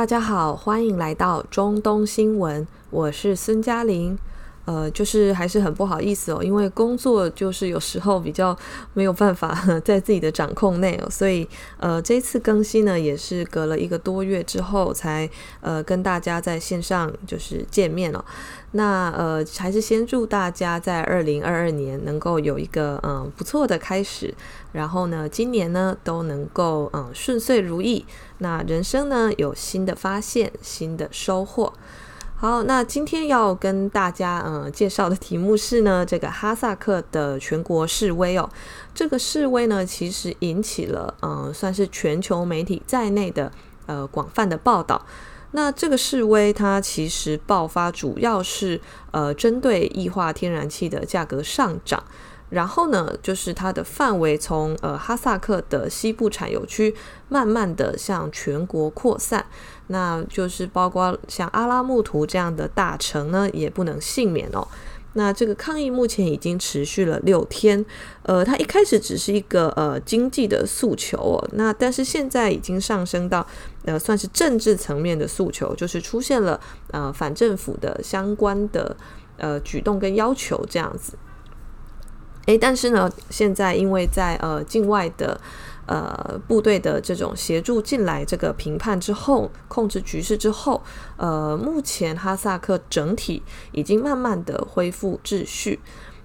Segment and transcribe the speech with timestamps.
[0.00, 4.16] 大家好，欢迎来到中东新闻，我是孙嘉玲。
[4.70, 8.56] 呃，就是还是很不好意思哦，因为工作就是有时候比较
[8.94, 9.48] 没有办法
[9.84, 15.28] 在自己的掌控内哦，所以呃，这次更新呢也是隔了一个多月之后才
[15.60, 18.24] 呃跟大家在线上就是见面哦。
[18.72, 24.32] 那呃，还是先祝大家在二零二二年能够有一个嗯、不错的开始，
[24.70, 28.06] 然后呢，今年呢都能够嗯、顺遂如意，
[28.38, 31.72] 那人生呢有新的发现，新的收获。
[32.40, 38.48] 好，那今天要跟大家呃介绍的题目是呢，这个哈萨克的全国示威哦。
[38.94, 43.52] 这个示威呢，其实引起了呃算是全球媒体在内的
[43.84, 45.04] 呃广泛的报道。
[45.50, 52.02] 那这个示威它其实爆发主要是呃针对液化天然气的价格上涨。
[52.48, 56.92] 然后呢，就是它的范围从呃哈萨克的西部产油区
[57.28, 59.46] 慢慢的向全国扩散，
[59.90, 64.66] 那就是包括像阿拉木图这样的大城呢，也不能幸免哦。
[65.14, 67.84] 那这个抗议目前已经持续了六天，
[68.22, 73.44] 呃，它一开始只是一个呃经济的诉求哦，那但是现在已经上升到
[73.84, 76.60] 呃算是政治层面的诉求，就是出现了
[76.92, 78.96] 呃反政府的相关的
[79.36, 81.14] 呃举动跟要求这样子。
[82.46, 85.40] 诶，但是呢，现在因为在呃境外的
[85.86, 90.82] 呃部队的这种协助进来，这个评判之后，控制局势之后，
[91.16, 95.80] 呃，目前哈萨克整体已经慢慢的恢复秩序。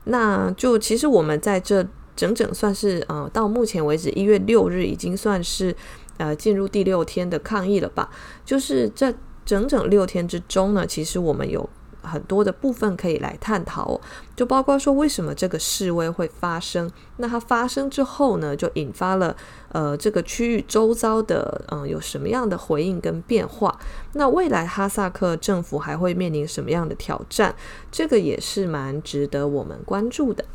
[0.06, 5.76] 那就其实我们在这整整算是呃到目前为止一月六日已经算是
[6.18, 8.10] 呃进入第六天的抗议了吧？
[8.46, 9.14] 就是这
[9.44, 11.70] 整整六天之中呢，其实我们有。
[12.06, 14.00] 很多的部分可以来探讨，
[14.36, 19.36] 就包括说为什么这个示威会发生，那它发生之后呢，就引发了
[19.70, 23.78] 呃这个区域周遭的嗯、有什么样的回应跟变化？
[24.14, 27.56] 那未来哈萨克政府还会面临什么样的挑战？
[27.92, 30.46] 这个也是蛮值得我们关注的。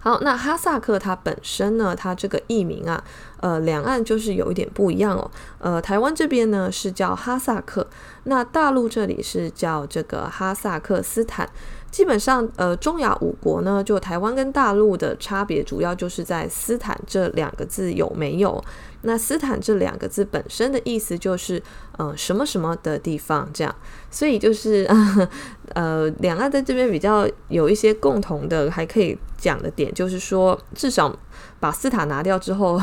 [0.00, 3.02] 好，那哈萨克它本身呢，它这个译名啊，
[3.40, 5.30] 呃，两岸就是有一点不一样哦。
[5.58, 7.86] 呃，台湾这边呢是叫哈萨克，
[8.24, 11.48] 那大陆这里是叫这个哈萨克斯坦。
[11.90, 18.62] 基本上，呃，中亚五国呢，就台湾跟大陆的差别，主要就是在“斯坦”这两个字有没有。
[19.02, 21.62] 那“斯坦”这两个字本身的意思就是，
[21.96, 23.74] 呃，什么什么的地方这样。
[24.10, 25.28] 所以就是，呃，
[25.74, 31.14] 呃两岸在这边比较有一些共同的，还可以讲的点，就是说，至少。
[31.60, 32.80] 把斯塔拿掉之后，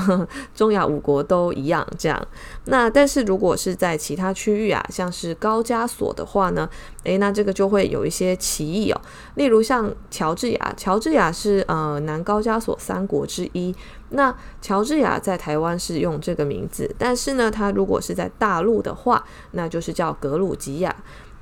[0.53, 2.27] 中亚五国都一样这样。
[2.65, 6.69] 那但是如果是在其他区域啊，像是高加索的话呢，
[7.03, 9.01] 诶，那这个就会有一些歧义哦。
[9.35, 13.73] 例如像乔治亚，乔治亚是呃南高加索三国之一。
[14.09, 20.93] 那乔治亚在台湾是用这个名字，但是呢，它如果是在大陆的话，那就是叫格鲁吉亚。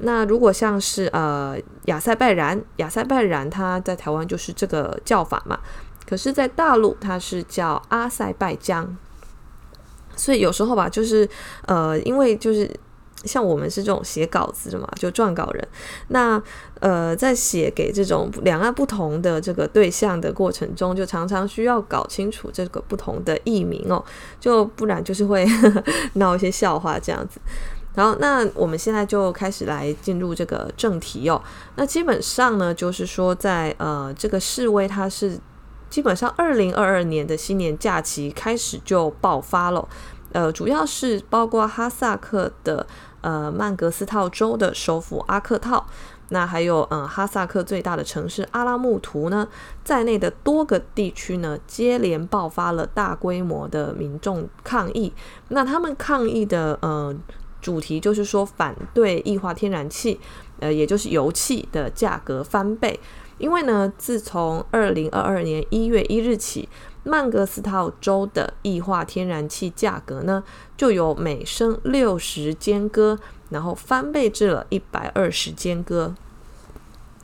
[0.04, 5.60] 那如果像是呃亚塞拜然，亚塞拜然它在台湾就是这个叫法嘛。
[6.06, 8.96] 可是，在大陆它是叫阿塞拜疆，
[10.18, 11.28] 所以有时候吧，就是
[11.66, 12.70] 呃，因为就是
[13.24, 15.68] 像我们是这种写稿子的嘛，就撰稿人，
[16.10, 16.40] 那
[16.82, 24.04] 呃，在写给这种两岸不同的这个对象的过程中，就常常需要搞清楚这个不同的译名哦，
[24.42, 25.84] 就不然就是会呵 呵
[26.16, 27.40] 闹一些笑话这样子。
[27.96, 31.42] 然后，那我们现在就开始来进入这个正题哦。
[31.76, 35.40] 那基本上呢，就是说在呃这个示威，它是。
[35.90, 39.88] 基本上，二零二二年的新年假期开始就爆发了，
[40.32, 42.84] 呃，主要是包括哈萨克的
[43.22, 45.86] 呃曼格斯套州的首府阿克套，
[46.30, 49.48] 那还有嗯、哈萨克最大的城市阿拉木图呢
[49.84, 55.14] 在内的多个地区呢，接连爆发了大规模的民众抗议。
[55.50, 57.16] 那他们抗议的呃
[57.64, 60.20] 主题就是说反对液化天然气，
[60.60, 63.00] 呃，也就是油气的价格翻倍。
[63.40, 66.70] 因为呢，自从二零二二年一月一日起，
[67.04, 70.44] 曼格斯套州的液化天然气价格呢，
[70.78, 73.18] 就由每升六十间戈，
[73.50, 76.14] 然后翻倍至了一百二十尖戈。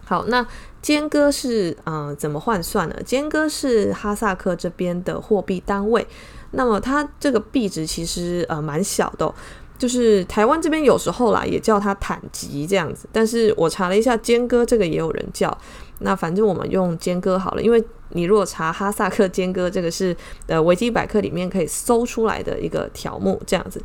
[0.03, 0.45] 好，那
[0.81, 2.95] 间戈是呃怎么换算呢？
[3.05, 6.05] 间戈是哈萨克这边的货币单位，
[6.51, 9.31] 那么它这个币值其实呃蛮小的。
[9.79, 13.07] 就是台湾这边有时候啦，也叫它坦吉这样子。
[13.11, 15.57] 但是我查了一下，尖哥这个也有人叫。
[16.01, 20.15] 那反正我们用尖哥好了，因为你如果查哈萨克尖哥，这个是
[20.47, 23.81] 呃维基百科里面可以搜出来的一个条目这样子。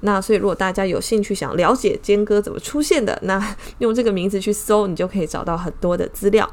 [0.00, 6.48] 那所以如果大家有兴趣想了解尖哥怎么出现的，那用这个名字去搜，你就可以找到很多的资料。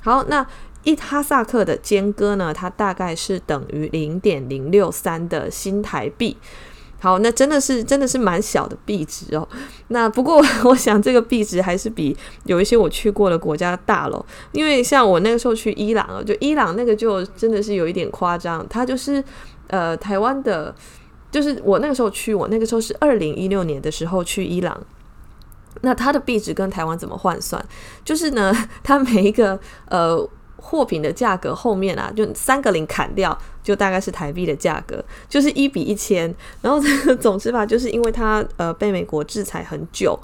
[0.00, 0.46] 好，那
[0.84, 6.36] 一哈萨克的尖哥呢，它大概是等于零点零六三的新台币。
[7.00, 9.48] 好，那真的是真的是蛮小的币值哦。
[9.88, 14.24] 那不过 我想这个币值还是比有一些我去过的国家大咯。
[14.50, 19.22] 因为像我那个时候去伊朗哦，就伊朗那个就真的是有一点夸张，它就是
[19.68, 20.74] 呃台湾的，
[21.30, 24.76] 就是我那个时候去，我那个时候是二零一六年的时候去伊朗，
[25.82, 27.64] 那它的币值跟台湾怎么换算？
[28.04, 28.52] 就是呢，
[28.82, 29.58] 它每一个
[29.88, 30.28] 呃。
[30.60, 36.34] 货品的价格后面啊，就三个零砍掉，就大概是台币的价格，就是一比一千。
[36.60, 36.80] 然后
[37.20, 40.18] 总之吧，就是因为它呃被美国制裁很久，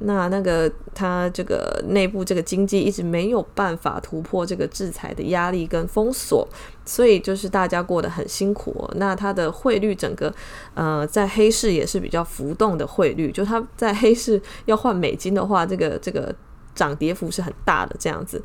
[0.00, 6.48] 那那个它这个内部这个经济一直没有办法突破这个制裁的压力跟封锁，
[6.84, 8.90] 所以就是大家过得很辛苦。
[8.96, 10.32] 那它的汇率整个
[10.74, 16.34] 呃在黑市也是比较浮动的汇率，就它在黑市要换美金的话，这个这个
[16.74, 18.42] 涨跌幅是很大的这样子。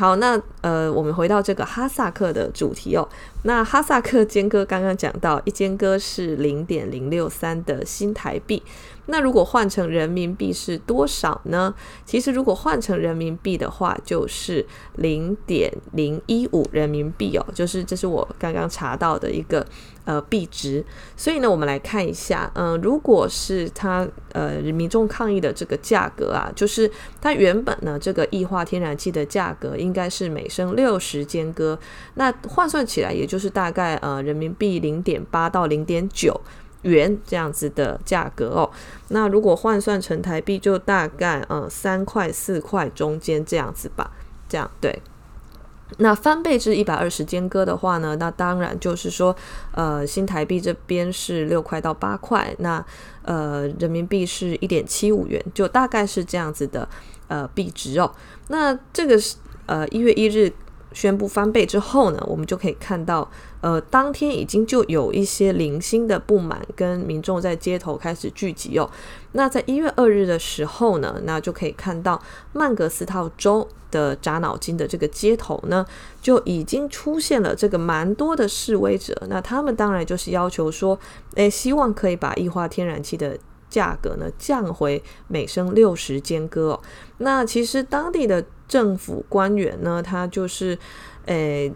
[0.00, 3.06] 好，那呃，我们回到这个哈萨克的主题哦。
[3.42, 8.62] 那哈萨克间歌刚刚讲到，一间歌是零点零六三的新台币。
[9.06, 11.74] 那如果换成人民币是多少呢？
[12.04, 14.64] 其实如果换成人民币的话，就是
[14.96, 19.66] 零点零一五人民币哦，就是这是我刚刚查到的一个
[20.04, 20.84] 呃币值。
[21.16, 26.88] 所以呢，我们来看一下，嗯、如果是它呃民众抗议的这个价格啊，就是
[27.20, 31.76] 它原本呢这个液化天然气的价格应该是每升六十间歌，
[32.14, 36.40] 那换算起来也就是大概呃人民币零点八到零点九。
[36.82, 38.70] 元这样子的价格哦，
[39.08, 44.10] 那如果换算成台币，就大概呃三块四块中间这样子吧，
[44.48, 45.02] 这样对。
[45.98, 49.36] 那翻倍至一百二十间歌的话呢，那当然就是说，
[49.72, 52.82] 呃，新台币这边是六块到八块，那
[53.24, 56.88] 呃人民币是一点七五元，就大概是这样子的
[57.28, 58.10] 呃币值哦。
[58.48, 59.36] 那这个是
[59.66, 60.50] 呃一月一日。
[60.92, 68.90] 宣布翻倍之后呢，我们就可以看到，呃，当天已经就有一些零星的不满跟民众在街头开始聚集哦。
[69.32, 72.20] 那在一月二日的时候呢，那就可以看到
[72.52, 75.86] 曼格斯套州的扎脑筋的这个街头呢，
[76.20, 79.16] 就已经出现了这个蛮多的示威者。
[79.28, 80.98] 那他们当然就是要求说，
[81.36, 83.38] 诶，希望可以把液化天然气的
[83.68, 86.80] 价格呢降回每升六十间歌哦。
[87.18, 88.44] 那其实当地的。
[88.70, 90.78] 政府官员呢，他就是，
[91.26, 91.72] 诶、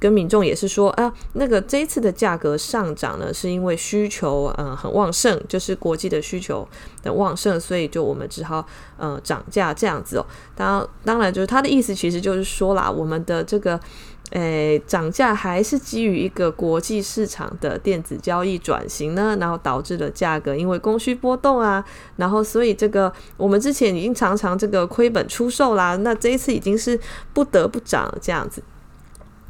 [0.00, 6.66] 跟民众也是说啊，那个这一次的价格上涨呢，是因为需求嗯很旺盛，就是国际的需求
[7.04, 8.66] 的旺盛，所以就我们只好
[8.98, 10.26] 呃涨价这样子哦。
[10.56, 13.78] 当当然就是他的意思，其实就是说啦，我们的这个。
[14.32, 21.84] 诶，涨价还是基于一个国际市场的电子交易转型呢，然后导致了价格因为供需波动啊，
[22.16, 26.98] 然后所以这个我们之前已经常常这个亏本出售啦，那这一次已经是
[27.34, 28.62] 不得不涨这样子。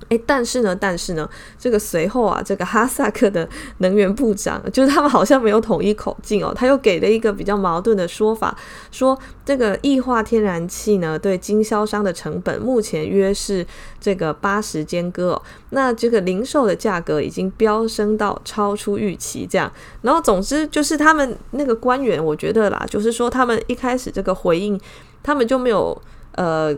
[0.08, 1.28] 诶，但是呢，但是呢，
[1.58, 8.56] 这个随后啊，这个哈萨克的能源部长就是他们好像没有统一口径哦，他又给了一个比较矛盾的说法，
[8.90, 13.66] 说这个液化天然气呢，对经销商的成本目前约是
[14.00, 19.72] 这个八十间歌哦，那这个零售的价格已经飙升到超出预期这样，
[20.02, 24.80] 然后总之就是他们那个官员，我觉得啦，就是说他们一开始这个回应，
[25.22, 26.00] 他们就没有
[26.36, 26.76] 呃。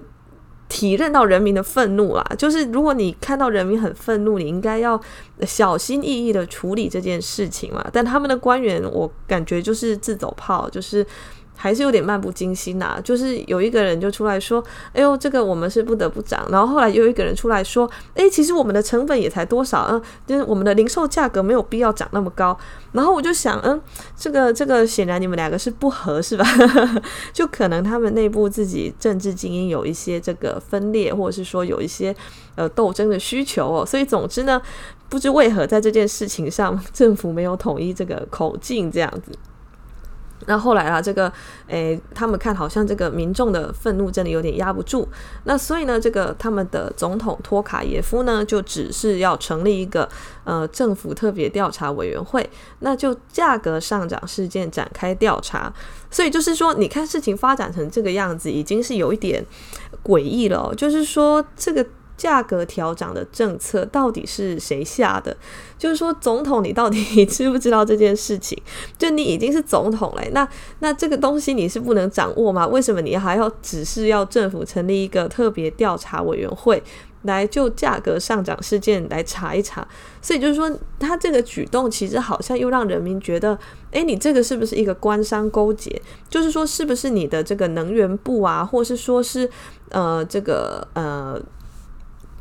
[0.74, 5.00] 体认到人民的愤怒啦，就是如果你看到人民很愤怒，你应该要
[5.42, 7.86] 小心翼翼的处理这件事情嘛。
[7.92, 11.06] 但他们的官员，我感觉就是自走炮，就是。
[11.56, 22.56] 还是有点漫不经心呐，就是有一个人就出来说：“哎呦，这个我们是不得不涨。”然后后来又有一个人出来说：“哎，其实我们的成本也才多少，嗯，就是我们的零售价格没有必要涨那么高。”
[22.92, 23.80] 然后我就想，嗯，
[24.16, 26.44] 这个这个显然你们两个是不合是吧？
[27.32, 32.14] 就可能他们内部自己政治精英有一些这个分裂，或者是说有一些
[32.56, 33.86] 呃斗争的需求哦。
[33.86, 34.60] 所以总之呢，
[35.08, 39.32] 不知为何在这件事情上，政府没有统一这个口径，这样子。
[40.46, 41.32] 那后来啊，这个，
[41.68, 45.08] 诶，他们看好像这个民众的愤怒真的有点压不住，
[45.44, 50.08] 那所以呢，这个他们的总统托卡耶夫呢，就只是要成立一个
[50.44, 52.48] 呃政府特别调查委员会，
[52.80, 55.72] 那就价格上涨事件展开调查。
[56.10, 59.44] 所以就是说，你看事情发展成这个样子，已经是有一点
[60.02, 60.74] 诡异了。
[60.76, 61.84] 就是说这个。
[62.16, 65.36] 价格调涨的政策到底是谁下的？
[65.76, 68.56] 就是说，总统，你到底 知不知道这件事情？
[68.96, 72.66] 就你已经是总统了，那那这个东西你是不能掌握吗？
[72.66, 76.82] 为什么你还要只是要政府成立一个特别调查委员会
[77.22, 79.86] 来就价格上涨事件来查一查？
[80.22, 83.58] 所以就是说，他这个举动其实好像又让人民觉得，
[83.90, 86.00] 诶，你这个是不是一个官商勾结？
[86.30, 89.50] 就是说，是不是你的这个能源部啊，或是说是
[89.90, 91.38] 呃这个呃。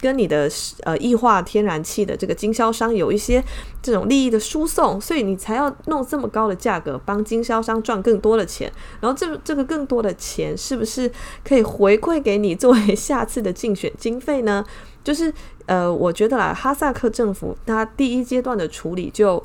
[0.03, 0.50] 跟你的
[0.81, 3.41] 呃液化天然气的这个经销商有一些
[3.81, 8.69] 这种利益的输送，所以你才要弄这么高的价格帮经销商赚更多的钱。
[9.00, 11.10] 然后这这个更多的钱是不是
[11.45, 14.65] 可以回馈给你作为下次的竞选经费呢？
[15.01, 15.33] 就是
[15.67, 19.41] 呃，我觉得啦，哈萨克政府它第一阶段的处理就。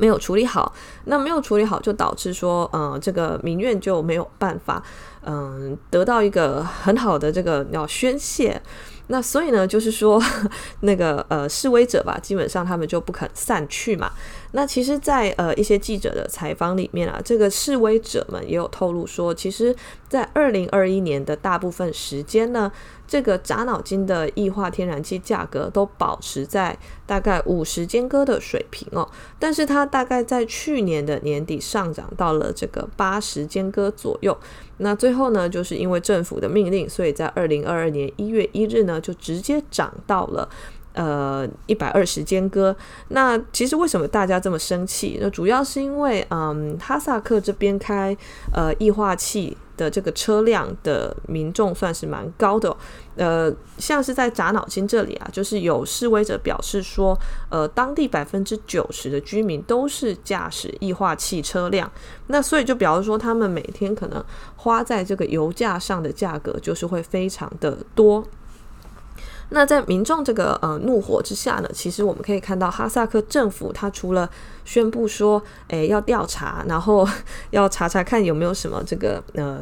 [0.00, 4.82] 没有处理好，那没有处理好，就导致说，呃，这个民怨就没有办法，
[5.24, 8.60] 嗯、得到一个很好的这个要宣泄。
[9.08, 10.22] 那所以呢，就是说，
[10.80, 14.10] 那个呃示威者吧，基本上他们就不肯散去嘛。
[14.52, 19.74] 那其实在，呃一些记者的采访里面啊，这个示威者们也有透露说，其实，
[20.08, 22.72] 在二零二一年的大部分时间呢，
[23.06, 29.06] 这个扎脑筋的液化天然气价格都保持在大概五十间隔的水平哦。
[29.38, 34.38] 但是它大概在去年的年底上涨到了这个八十间隔左右。
[34.78, 40.48] 那最后呢，就是因为政府的命令，所以在二零二二年一月一日呢，就直接涨到了。
[40.94, 42.74] 呃，一百二十间隔。
[43.08, 45.18] 那其实为什么大家这么生气？
[45.20, 48.16] 那主要是因为，嗯，哈萨克这边开
[48.52, 52.74] 呃液化气的这个车辆的民众算是蛮高的。
[53.16, 61.90] 呃，像是在扎脑筋这里啊，就是有示威者表示说，呃，当地百分之九十的居民都是驾驶液化气车辆。
[62.28, 64.24] 那所以就表示说，他们每天可能
[64.56, 68.24] 花在这个油价上的价格就是会非常的多。
[69.54, 74.28] 那在民众这个呃怒火之下呢，其实我们可以看到哈萨克政府，他除了
[74.64, 77.08] 宣布说，诶要调查，然后
[77.50, 79.60] 要查查看有没有什么这个呃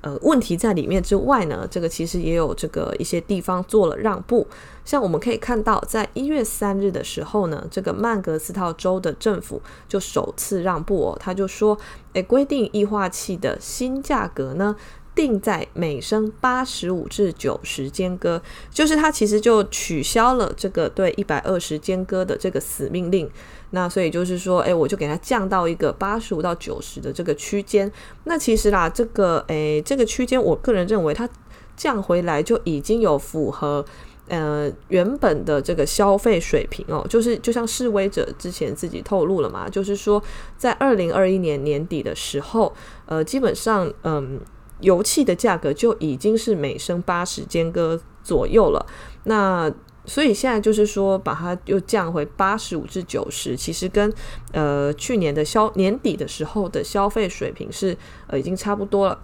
[0.00, 4.46] 呃问题在里面之外呢，这个其实也有这个一些地方做了让步。
[4.82, 11.78] 像我们可以看到，在一月三日的时候呢，这个曼格斯套州的政府就首次让步哦，他就说，
[12.14, 14.74] 诶规定液化气的新价格呢。
[15.14, 23.30] 定在每升八十五至九十间隔，就是它其实就取消了这个对一百二十间隔的这个死命令。
[23.70, 27.90] 那所以就是说，哎，我就给它降到一个八十五到九十的这个区间。
[28.24, 31.28] 那其实啦，这个哎，这个区间，我个人认为它
[31.76, 33.84] 降回来就已经有符合
[34.28, 37.04] 呃原本的这个消费水平哦。
[37.08, 40.22] 就是就像示威者之前自己透露了嘛，就是说
[40.56, 42.72] 在二零二一年年底的时候，
[43.06, 44.40] 呃，基本上嗯。
[44.80, 48.84] 油气的价格就已经是每升八十间隔左右了，
[49.24, 49.72] 那
[50.04, 54.12] 所以现在就是说把它又降回八十五至九十，其实跟
[54.52, 59.18] 呃去年的消年底的时候的消费水平是呃已经差不多了，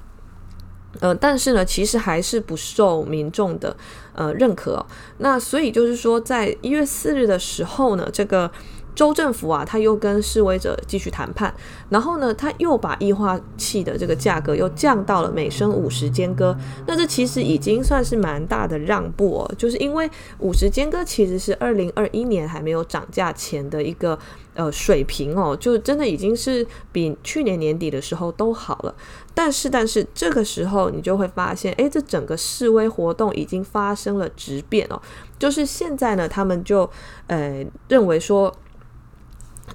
[1.00, 3.76] 呃，但是呢，其实还是不受民众的
[4.14, 4.86] 呃认可。
[5.18, 8.50] 那所以就是说，在一月四日的时候呢，这个。
[8.94, 11.54] 州政府啊，他又跟示威者继续谈判，
[11.88, 16.56] 然后呢，他又把液化气的这个价格又降到了每升五十间隔。
[16.86, 24.18] 那这其实已经算是蛮大的让步哦，就是因为五十间隔其实是二零二一年还没有涨价前的一个
[24.54, 28.94] 呃水平哦，就真的已经是比去年年底的时候都好了。
[29.32, 35.00] 但是，但是这个时候你就会发现，诶，这整个示威活动已经发生了质变哦，
[35.38, 36.88] 就是现在呢，他们就
[37.28, 38.52] 呃认为说。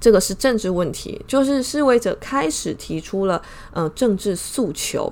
[0.06, 3.42] 这个是政治问题，就是示威者开始提出了
[3.74, 5.12] 呃政治诉求，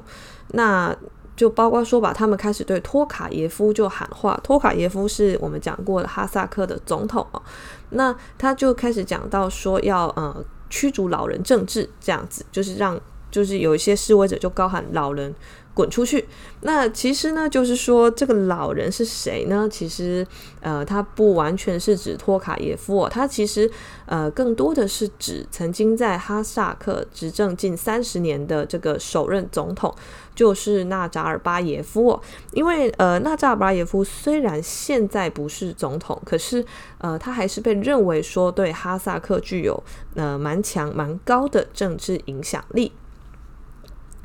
[0.49, 0.95] 那
[1.35, 7.41] 就包括说吧，他们开始对托卡耶夫就喊话，托卡耶夫是我们讲过的哈萨克的总统哦，
[7.89, 15.33] 那他就开始讲到说要呃驱逐老人政治这样子，就是让就是有一些示威者就高喊老人。
[15.73, 16.23] 滚出去！
[16.61, 19.67] 那其实呢，就是说这个老人是谁呢？
[19.69, 20.25] 其实，
[20.61, 23.69] 呃，他不完全是指托卡耶夫哦，他其实，
[24.05, 29.93] 呃，更多的是指曾经在哈萨克执政近三十年的这个首任总统，
[30.35, 32.21] 就是纳扎尔巴耶夫哦。
[32.51, 36.63] 因为，呃，纳扎尔巴耶夫虽然现在不是总统，可是，
[36.99, 39.83] 呃，他还是被认为说对哈萨克具有
[40.15, 42.91] 呃蛮强蛮高的政治影响力。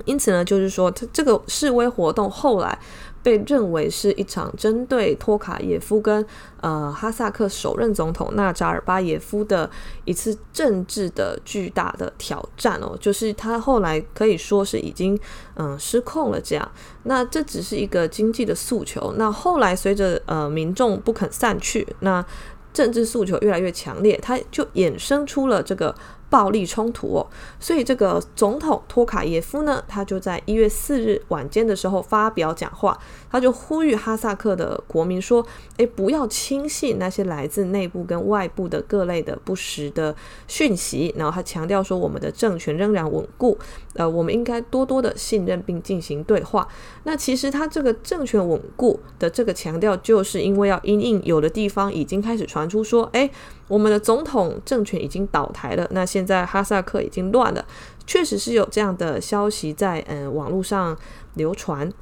[0.04, 2.78] 因此呢，就是说，他这个示威活动后来
[3.22, 6.24] 被认为是一场针对托卡耶夫跟
[6.60, 9.68] 呃哈萨克首任总统纳扎尔巴耶夫的
[10.04, 15.18] 一次政治的巨大的挑战哦，就是他后来可以说是已经
[15.56, 16.70] 嗯、失控了这样。
[17.02, 22.24] 那这只是一个经济的诉求，那后来随着呃民众不肯散去，那
[22.72, 25.92] 政治诉求越来越强烈，它就衍生出了这个
[26.30, 27.26] 暴力冲突哦，
[27.58, 32.98] 所以这个总统托卡耶夫呢，他就在一月四日晚间的时候发表讲话，
[33.30, 35.44] 他就呼吁哈萨克的国民说
[35.78, 40.14] ：“诶，不要轻信那些来自内部跟外部的各类的不实的
[40.46, 43.58] 讯息。”然后他强调说：“我们的政权仍然稳固，
[43.94, 46.68] 呃，我们应该多多的信任并进行对话。”
[47.04, 53.30] 那其实他这个政权稳固的这个强调，就是因为要因应有的地方已经开始传出说：“诶。”
[53.68, 57.64] 我们的总统政权已经倒台了，那现在哈萨克已经乱了，
[58.06, 60.96] 确实是有这样的消息在嗯、网络上
[61.34, 61.92] 流传。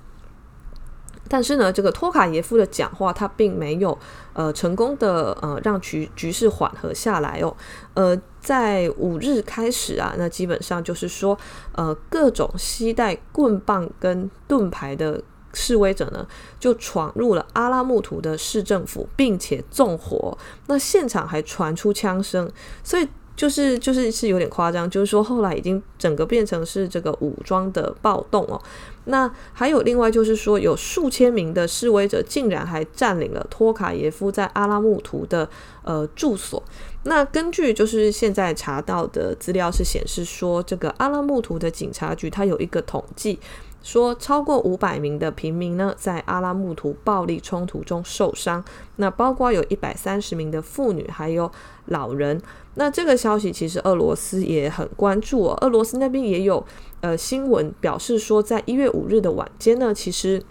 [1.29, 3.99] 但是呢，这个托卡耶夫的讲话他并没有
[4.33, 7.57] 呃成功的呃让局局势缓和下来哦。
[7.95, 11.37] 呃，在五日开始啊，那基本上就是说
[11.73, 15.21] 呃各种携带棍棒跟盾牌的。
[15.57, 16.25] 示威者呢，
[16.61, 20.37] 就闯入了阿拉木图的市政府，并且纵火。
[20.67, 22.49] 那现场还传出枪声，
[22.85, 24.89] 所以就是就是是有点夸张。
[24.89, 28.61] 就是说，后来已经整个变成是这个武装的暴动哦。
[29.07, 35.49] 那还有另外就是说，有数千名的示威者竟然还占领了托卡耶夫在阿拉木图的
[35.85, 36.63] 呃住所。
[37.05, 43.39] 那根据就是现在查到的资料是显示说，这个阿拉木图的警察局它有一个统计。
[43.87, 48.65] 说超过五百名的平民呢，在阿拉木图暴力冲突中受伤，
[48.97, 51.49] 那包括有一百三十名的妇女，还有
[51.85, 52.43] 老人。
[52.75, 56.67] 那这个消息其实俄罗斯也很关注哦，俄罗斯那边也有
[57.01, 60.43] 呃新闻表示说，在一月五日的晚间呢，其实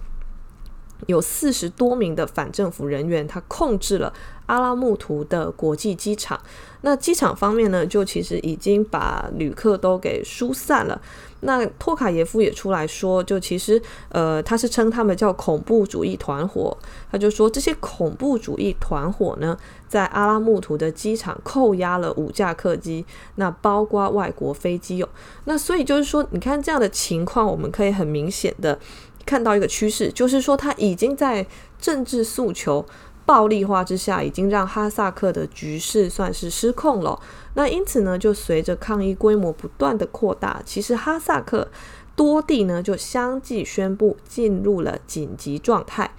[1.07, 4.13] 有四十多名的反政府人员，他控制了
[4.45, 6.39] 阿拉木图的国际机场。
[6.81, 11.01] 那机场方面呢，就其实已经把旅客都给疏散了。
[11.41, 16.75] 那托卡耶夫也出来说，就其实，呃，他是称他们叫恐怖主义团伙。
[17.11, 19.55] 他就说，这些恐怖主义团伙呢，
[19.87, 25.09] 在阿拉木图的机场扣押了五架客机，那包括外国飞机哦。
[25.43, 28.79] 那所以就是说，你看这样的情况，我们可以很明显的
[29.25, 31.45] 看到一个趋势，就是说他已经在
[31.79, 32.83] 政治诉求
[33.25, 37.19] 暴力化之下，已经让哈萨克的局势算是失控了。
[37.55, 41.67] 那因此呢，就随着抗议规模不断的扩大，其实哈萨克
[42.15, 46.11] 多地呢就相继宣布进入了紧急状态。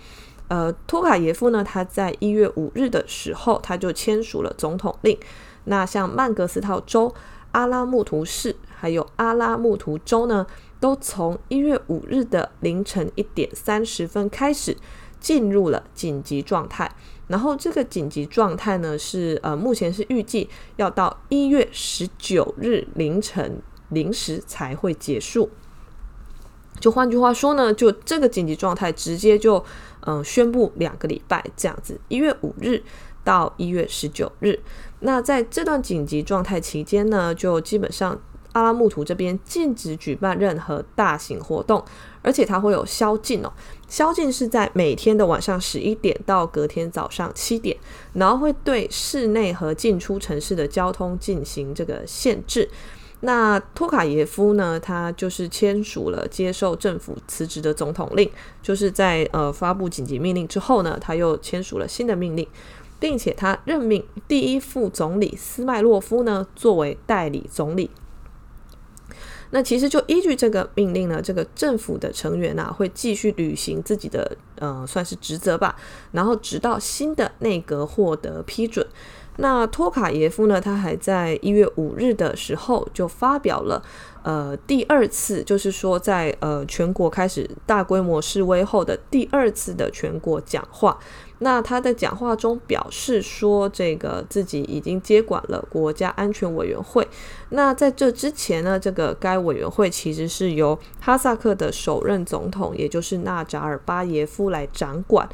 [0.49, 5.19] 呃，托卡耶夫呢，他在一月五日的时候，他就签署了总统令。
[5.65, 7.13] 那像曼格斯套州、
[7.51, 10.47] 阿拉木图市还有阿拉木图州呢，
[10.79, 14.77] 都从一月五日的凌晨一点三十分开始
[15.19, 16.91] 进入了紧急状态。
[17.29, 25.51] 然后这个紧急状态呢，是呃目前是预计要到一月十九日凌晨零时才会结束。
[26.79, 29.65] 就换句话说呢，就这个紧急状态直接就
[30.03, 32.83] 嗯、宣布两个礼拜这样子，一月五日
[33.25, 34.61] 到一月十九日。
[35.01, 38.21] 那在这段紧急状态期间呢，就基本上。
[38.57, 41.85] 阿拉木图这边禁止举办任何大型活动，
[42.23, 43.53] 而且它会有宵禁哦。
[43.87, 47.77] 宵禁是在每天的晚上十一点到隔天早上七点，
[48.15, 52.67] 然后会对室内和进出城市的交通进行这个限制。
[53.21, 58.31] 那托卡耶夫呢，他就是签署了接受政府辞职的总统令，
[58.63, 62.49] 就是在呃发布紧急命令之后呢，他又签署了新的命令，
[62.99, 67.91] 并且他任命第一副总理斯麦洛夫呢作为代理总理。
[69.51, 75.77] 那其实就依据这个命令呢，这个政府的成员啊会继续履行自己的呃算是职责吧，
[76.13, 78.87] 然后直到新的内阁获得批准。
[79.39, 83.83] 那托卡耶夫呢，他还在一月五日的时候就发表了
[84.23, 90.99] 呃第二次，就是说在呃全国开始大规模示威后的第二次的全国讲话。
[91.39, 97.07] 那他的讲话中表示说，这个自己已经接管了国家安全委员会。
[97.51, 105.29] 那在这之前呢，这个该委员会其实是由哈萨克的首任总统，也就是纳扎尔巴耶夫来掌管。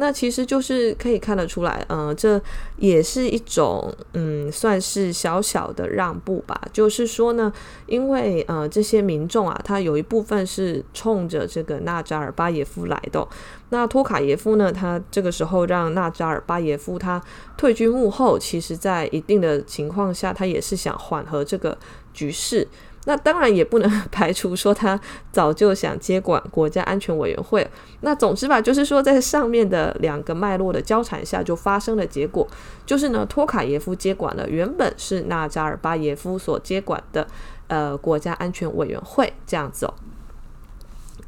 [0.00, 2.40] 那其实就是可以看得出来，嗯、呃，这
[2.76, 6.58] 也是一种，嗯，算是小小的让步吧。
[6.72, 7.52] 就是说呢，
[7.86, 13.26] 因为呃，这些民众啊，他有一部分是冲着这个纳扎尔巴耶夫来的。
[13.70, 17.22] 那托卡耶夫呢，他这个时候让纳扎尔巴耶夫他
[17.56, 21.76] 退居幕后，其实在一定的情况下，他也是想缓和这个
[22.14, 22.66] 局势。
[23.04, 24.98] 那当然也不能 排除说他
[25.32, 27.66] 早就想接管国家安全委员会。
[28.00, 32.46] 那总之吧，就是说在上面的两个脉络的交缠下，就发生了结果，
[32.84, 37.26] 就是呢，托卡耶夫接管了原本是纳扎尔巴耶夫所接管的
[37.68, 39.94] 呃国家安全委员会这样子哦。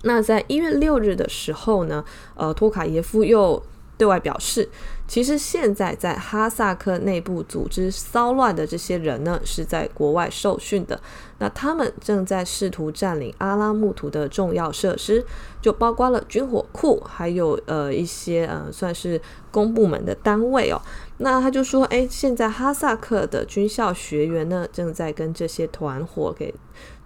[0.02, 3.62] 那在一月六日的时候呢，呃，托卡耶夫又
[3.98, 4.66] 对外表示，
[5.06, 10.98] 其实现在在哈萨克内部组织骚乱的这些人呢，是在国外受训的。
[11.38, 15.24] 那他们正在试图占领阿拉木图的重要设施，
[15.60, 20.80] 就包括了军火库，还有呃一些呃算是公部门的单位哦。
[21.18, 26.54] 那他就说，哎，现在哈萨克的军校学员呢，正在跟这些团伙给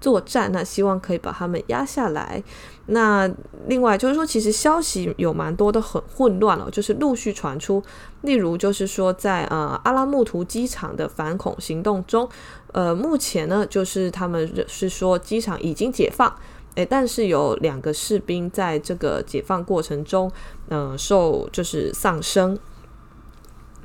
[0.01, 2.43] 作战，那希望可以把他们压下来。
[2.87, 3.31] 那
[3.67, 7.83] 另外就是说，其实消息有蛮多的很混乱了，就是陆续传出，
[8.21, 12.29] 例如就是说在呃阿拉木图机场的反恐行动中，
[12.73, 16.31] 呃，目前呢就是他们是说机场已经解放，
[16.75, 20.31] 诶，但是有两个士兵在这个解放过程中，
[20.69, 22.59] 呃，受就是丧生。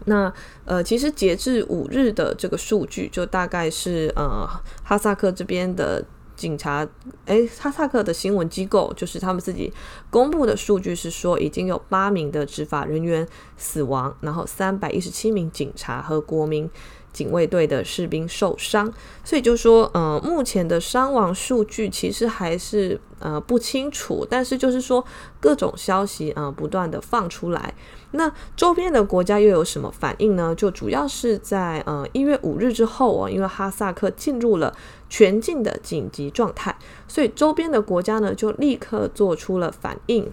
[0.05, 0.33] 那
[0.65, 4.47] 呃，其实截至五日的这个数据，就大概是呃
[4.83, 6.03] 哈萨克这边的
[6.39, 6.87] 警察，
[7.25, 9.71] 诶，哈萨克的新闻机构就是他们自己
[10.09, 16.69] 公布的数据是说，已经有八名的执法人员死亡，然后三百一十七名警察和国民
[17.11, 18.93] 警卫队的士兵受伤，
[19.23, 25.03] 所以就说，呃，目前的伤亡数据其实还是呃不清楚，但是就是说
[25.39, 27.73] 各种消息呃不断的放出来。
[28.11, 30.53] 那周边的国家又有什么反应呢？
[30.55, 34.75] 就主要是在呃一月五日之后哦，因为哈萨克进入了
[35.09, 40.31] 全境的紧急状态，所以周边的国家呢就立刻做出了反应，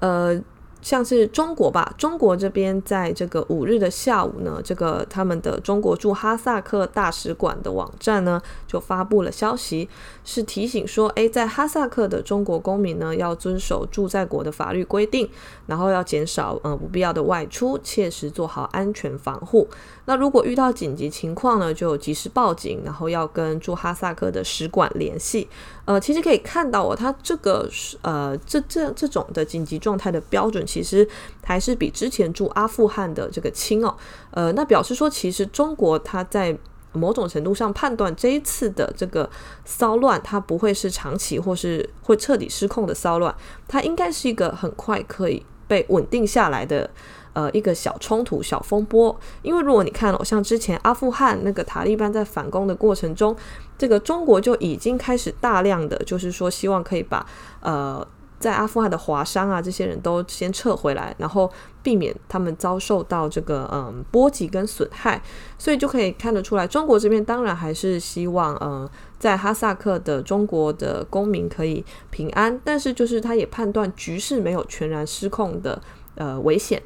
[0.00, 0.42] 呃。
[0.80, 9.88] 像是中国吧，中国这边在这个五日的下午呢，这个他们的中国驻哈萨克大使馆的网站呢，就发布了消息，
[10.24, 15.28] 是提醒说，诶，在哈萨克的中国公民呢，要遵守驻在国的法律规定，
[15.66, 19.68] 然后要减少呃不必要的外出，切实做好安全防护。
[20.08, 25.46] 那如果遇到紧急情况呢，就及时报警，然后要跟驻哈萨克的使馆联系。
[25.84, 27.68] 呃，其实可以看到哦，它这个
[28.00, 31.06] 呃，这这这种的紧急状态的标准，其实
[31.44, 33.94] 还是比之前驻阿富汗的这个轻哦。
[34.30, 36.56] 呃，那表示说，其实中国它在
[36.92, 39.28] 某种程度上判断这一次的这个
[39.66, 43.34] 骚乱，它不会是长期或是会彻底失控的骚乱，
[43.68, 46.88] 它应该是一个很快可以被稳定下来的。
[47.38, 53.36] 呃，一个小冲突、小风波，因为如果你看了，像之前阿富汗那个塔利班在反攻的过程中，
[53.78, 57.24] 这个中国就已经开始大量的，就是说希望可以把
[57.60, 58.04] 呃
[58.40, 61.48] 在阿富汗的华商啊这些人都先撤回来，然后
[61.80, 65.22] 避免他们遭受到这个嗯、波及跟损害，
[65.58, 75.80] 所以就可以看得出来，中国这边当然还是希望呃在哈萨克的中国的公民可以平安，但是就是他也判断局势没有全然失控的
[76.16, 76.82] 呃危险。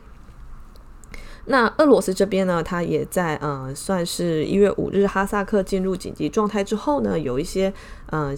[1.47, 7.73] 那俄罗斯这边呢，他也在呃，算是一月五日哈萨克进入紧急状态之后呢，有一些
[8.11, 8.33] 呃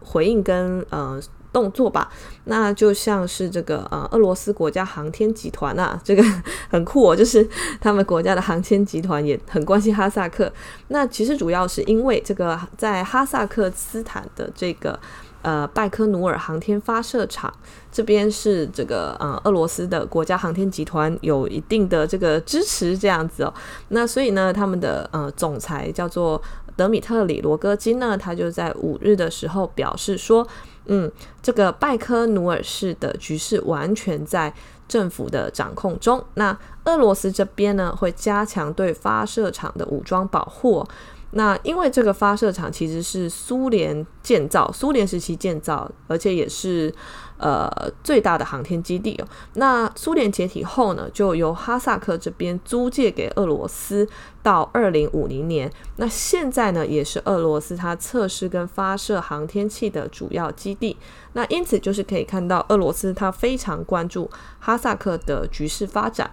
[0.00, 1.18] 回应跟呃
[1.52, 2.10] 动作吧。
[2.44, 6.22] 那就像是这个呃俄罗斯国家航天集团啊，这个
[6.68, 7.48] 很酷哦，就是
[7.80, 10.52] 他们国家的航天集团也很关心哈萨克。
[10.88, 14.98] 那其实主要是因为这个在哈萨克斯坦的这个。
[15.42, 17.52] 呃，拜科努尔航天发射场
[17.90, 23.54] 这边是这个呃俄罗斯的国家航天集团有一定的这个支持这样子哦。
[23.88, 26.40] 那所以呢，他们的呃总裁叫做
[26.76, 30.46] 德米特里罗戈金呢，他就在五日的时候表示说，
[30.86, 31.10] 嗯，
[31.42, 34.52] 这个拜科努尔市的局势完全在
[34.86, 36.22] 政府的掌控中。
[36.34, 40.86] 那俄罗斯这边呢，会加强对发射场的武装保护。
[41.32, 46.92] 那因为这个发射场其实是苏联建造，苏联时期建造，而且也是
[47.38, 47.70] 呃
[48.02, 49.28] 最大的航天基地哦。
[49.54, 54.08] 那苏联解体后呢，就由哈萨克这边租借给俄罗斯
[54.42, 55.70] 到二零五零年。
[55.96, 60.96] 那现在呢，也是俄罗斯它测试跟发射航天器的主要基地。
[61.34, 66.28] 那因此就是可以看到，俄罗斯它非常关注哈萨克的局势发展。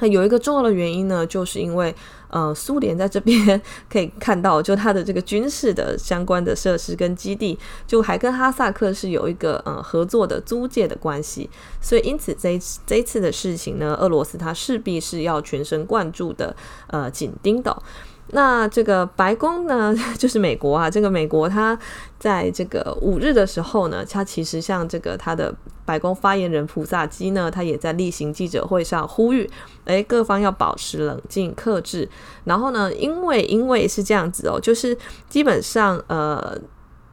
[0.00, 1.94] 有一个重要的原因呢，就是因为
[2.32, 11.48] 呃，苏联在这边可以看到，就它的这个军事的相关的设施跟基地，就还跟哈萨克是有一个呃合作的租借的关系，
[11.80, 17.82] 所以因此这一次这一次的事情呢，俄罗斯它势必是要全神贯注的呃紧盯的。
[18.34, 21.78] 那这个白宫呢， 就是美国啊，这个美国它
[22.18, 29.48] 在这个五日的时候呢，它其实像这个它的白宫发言人普萨基呢，他也在例行记者会上呼吁，
[29.84, 32.08] 诶，各方要保持冷静克制。
[32.44, 34.96] 然后呢，因为因为是这样子哦，就是
[35.28, 36.58] 基本上呃，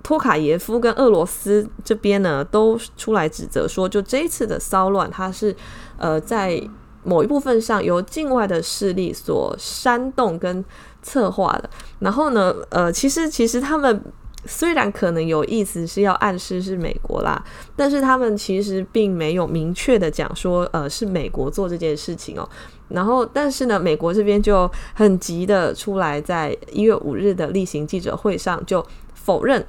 [0.02, 5.54] 托卡耶夫跟俄罗斯这边呢都出来指责说，就这一次的骚乱，它是
[5.98, 6.62] 呃在
[7.04, 10.64] 某一部分上由境外的势力所煽动跟
[11.02, 14.02] 策划的，然后呢，呃，其实其实他们
[14.46, 17.44] 虽然可能有意思是要暗示是美国啦，
[17.76, 22.48] 但是他们其实并没有明确的讲说，呃，是美国做这件事情哦。
[22.90, 28.84] 然后，但是呢，美国这边就很急的出来，在一月五日的例行记者会上就
[29.14, 29.64] 否认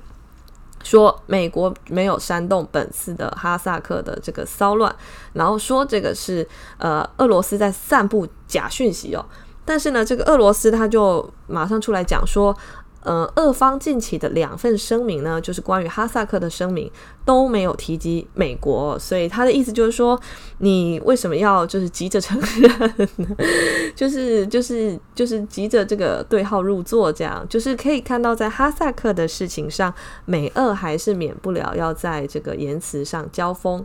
[0.83, 4.95] 说美国没有煽动本次的哈萨克的这个骚乱，
[5.35, 6.47] 然后说这个是
[6.79, 9.23] 呃俄罗斯在散布假讯息哦。
[9.71, 12.57] 但是呢，这个俄罗斯他就马上出来讲说。
[13.03, 16.93] 呃，俄方近期的两份声明呢，就是关于哈萨克的声明
[17.25, 20.21] 都没有提及美国，所以他的意思就是说，
[20.59, 23.09] 你为什么要就是急着承认？
[23.97, 29.95] 就是就是就是急着这个对号入座，这样就是可以看到，在哈萨克的事情上，
[30.27, 33.83] 美俄还是免不了要在这个言辞上交锋。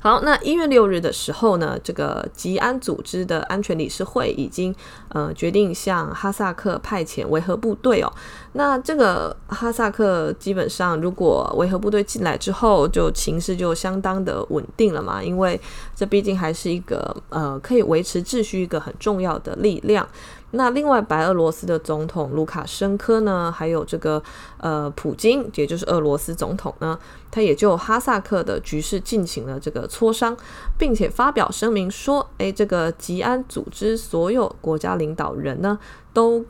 [0.00, 4.72] 好，那一月六日的时候呢，这个吉安组织的安全理事会已经
[5.08, 8.12] 呃决定向哈萨克派遣维和部队哦。
[8.52, 15.60] 那这个哈萨克基本上，如果维和部队进来之后，就情势就相当的稳定了嘛，因为
[15.96, 20.08] 这毕竟还是一个呃可以维持秩序一个很重要的力量。
[20.52, 24.22] 那另外，白俄罗斯的总统卢卡申科呢，还有这个
[24.56, 26.98] 呃普京，也就是俄罗斯总统呢，
[27.30, 30.34] 他也就哈萨克的局势进行了这个磋商，
[30.78, 35.78] 并且发表声明说，诶，这个吉安组织所有国家领导人呢，
[36.14, 36.42] 都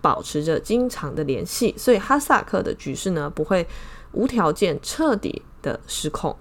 [0.00, 3.66] 保持着经常的联系，所以哈萨克的局势呢，不会
[4.12, 6.36] 无条件彻底的失控。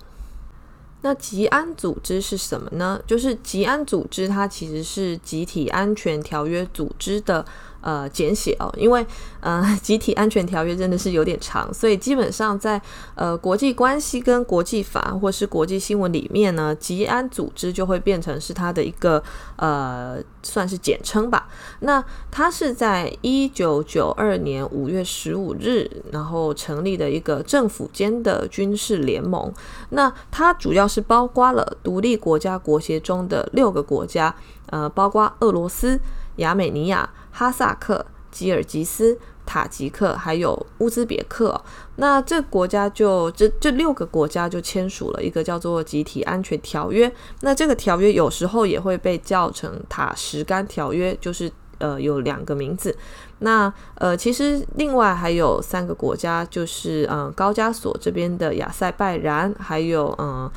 [1.02, 3.02] 那吉安组织是什么呢？
[3.08, 7.46] 就是吉安组织，它其实是集体安全条约组织的。
[7.82, 9.06] 呃，简写哦，因为
[9.40, 12.82] 呃， 集体安全条约真的是有点长，所以基本上在
[13.16, 19.24] 呃国际关系跟国际法或是国际新闻里面呢，吉安组织就会变成是它的一个
[19.56, 21.48] 呃算是简称吧。
[21.80, 29.52] 那它是在一九九二年五月十五日，然后成立的一个政府间的军事联盟。
[29.92, 35.98] 那它主要是包括了独立国家国协中的六个国家，呃，包括俄罗斯、
[36.36, 37.10] 亚美尼亚。
[37.40, 41.64] 哈萨克、吉尔吉斯、塔吉克还有乌兹别克，
[41.96, 47.10] 那这国家就这这六个国家就签署了一个叫做集体安全条约。
[47.40, 52.94] 那这个条约有时候也会被叫成塔什干条约，就是呃有两个名字。
[53.40, 60.52] 那呃其实另外还有三个国家，就是嗯、高加索这边的亚塞拜然，还有嗯。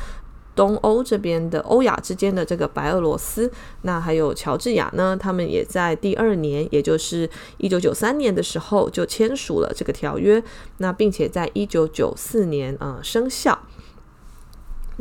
[0.55, 3.51] 东欧这边的欧亚之间的这个白俄罗斯，
[3.83, 10.43] 那还有乔治亚呢，他们也在第二年，也就是一九九三年的时候就签署了这个条约，
[10.77, 13.59] 那并且在一九九四年呃生效。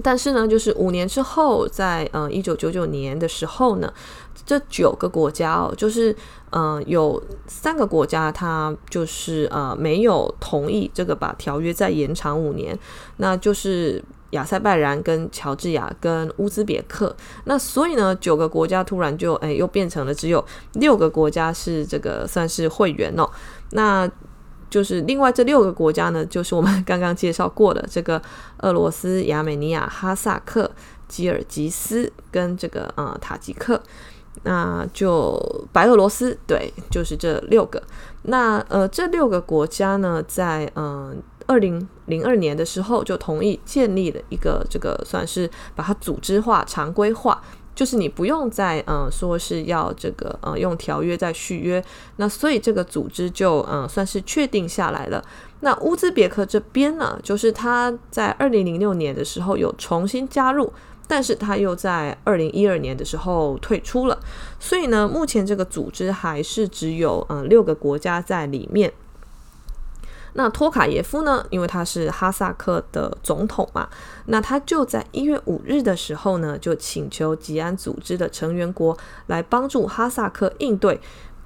[0.01, 3.93] 但是呢，就是五年之后，在呃一九九九年的时候呢，
[4.45, 6.15] 这九个国家哦，就是
[6.51, 12.79] 呃有三个国家，它就是呃没有同意这个把条约再延长五年，
[13.17, 14.01] 那就是。
[14.31, 17.15] 亚塞拜然跟乔治亚跟乌兹别克，
[17.45, 23.29] 那所以呢，九个国家突然就诶又变成了只有六个国家是这个算是会员哦。
[23.71, 24.09] 那
[24.69, 28.21] 就是另外这六个国家呢，就是我们刚刚介绍过的这个
[28.59, 30.71] 俄罗斯、亚美尼亚、哈萨克、
[31.07, 33.81] 吉尔吉斯跟这个呃塔吉克，
[34.43, 35.37] 那就
[35.73, 37.83] 白俄罗斯对，就是这六个。
[38.23, 41.21] 那呃这六个国家呢，在嗯。
[41.47, 47.41] 二零零二年的时候，就同意建立了一个这个算是把它组织化、常规化，
[47.73, 51.83] 就是你不用再嗯、说是要这个呃用条约再续约，
[52.17, 55.23] 那所以这个组织就嗯、算是确定下来了。
[55.61, 60.73] 那乌兹别克这边呢，就是他在二零零六年的时候有重新加入，
[61.07, 64.19] 但是他又在二零一二年的时候退出了，
[64.59, 68.91] 所以呢，目前这个组织还是只有嗯、六个国家在里面。
[70.33, 71.45] 那托卡耶夫呢？
[71.49, 73.89] 因为他是哈萨克的总统嘛，
[74.27, 80.99] 那他就在一月五日的时候呢，就请求吉安组织的成员国来帮助哈萨克应对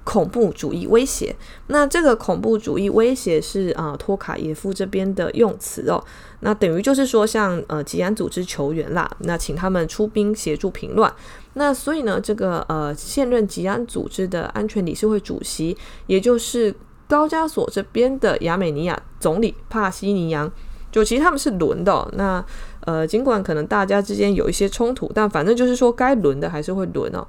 [0.04, 1.34] 恐怖主义威胁。
[1.66, 6.02] 那这个恐怖主义威胁是啊、呃，托卡耶夫这边的用词哦。
[6.40, 11.12] 那等于就是说，像呃吉安组织求援啦，那请他们出兵协助平乱。
[11.54, 16.72] 那所以呢，这个呃现任吉安组织的安全理事会主席，也就是。
[17.08, 20.50] 高加索这边的亚美尼亚总理帕西尼扬，
[20.90, 22.08] 就其实他们是轮的。
[22.14, 22.44] 那
[22.80, 27.26] 呃，尽管可能大家之间有一些冲突，但反正就是说该轮的还是会轮哦。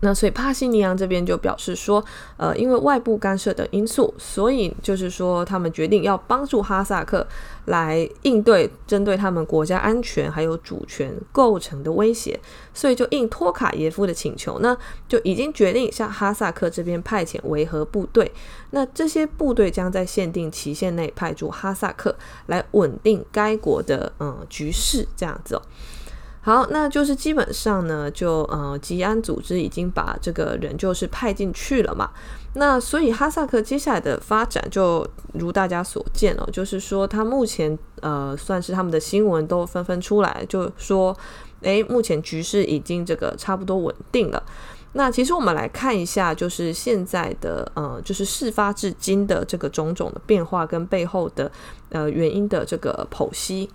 [0.00, 2.04] 那所以帕西尼扬这边就表示说，
[2.36, 7.26] 呃，因为外部干涉的因素，所以就是说他们决定要帮助哈萨克
[7.66, 12.38] 来应对针对他们国家安全还有主权构成的威胁，
[12.74, 14.76] 所以就应托卡耶夫的请求呢，
[15.08, 18.30] 就已经决定向哈萨克这边派遣维和部队。
[18.70, 22.14] 那这些部队将在限定期限内派驻哈萨克，
[22.46, 25.62] 来稳定该国的嗯局势，这样子哦。
[26.46, 32.08] 好，那就是基本上呢，就呃，吉安组织已经把这个人就是派进去了嘛。
[32.54, 41.16] 那所以哈萨克接下来的发展，就如大家所见哦，就是说他目前呃，算是他们的新闻都纷纷出来，就说，
[41.62, 44.40] 诶，目前局势已经这个差不多稳定了。
[44.92, 51.50] 那其实我们来看一下，就是现在的呃，就是事发至今的这个种种的变化跟背后的
[51.88, 53.68] 呃原因的这个剖析。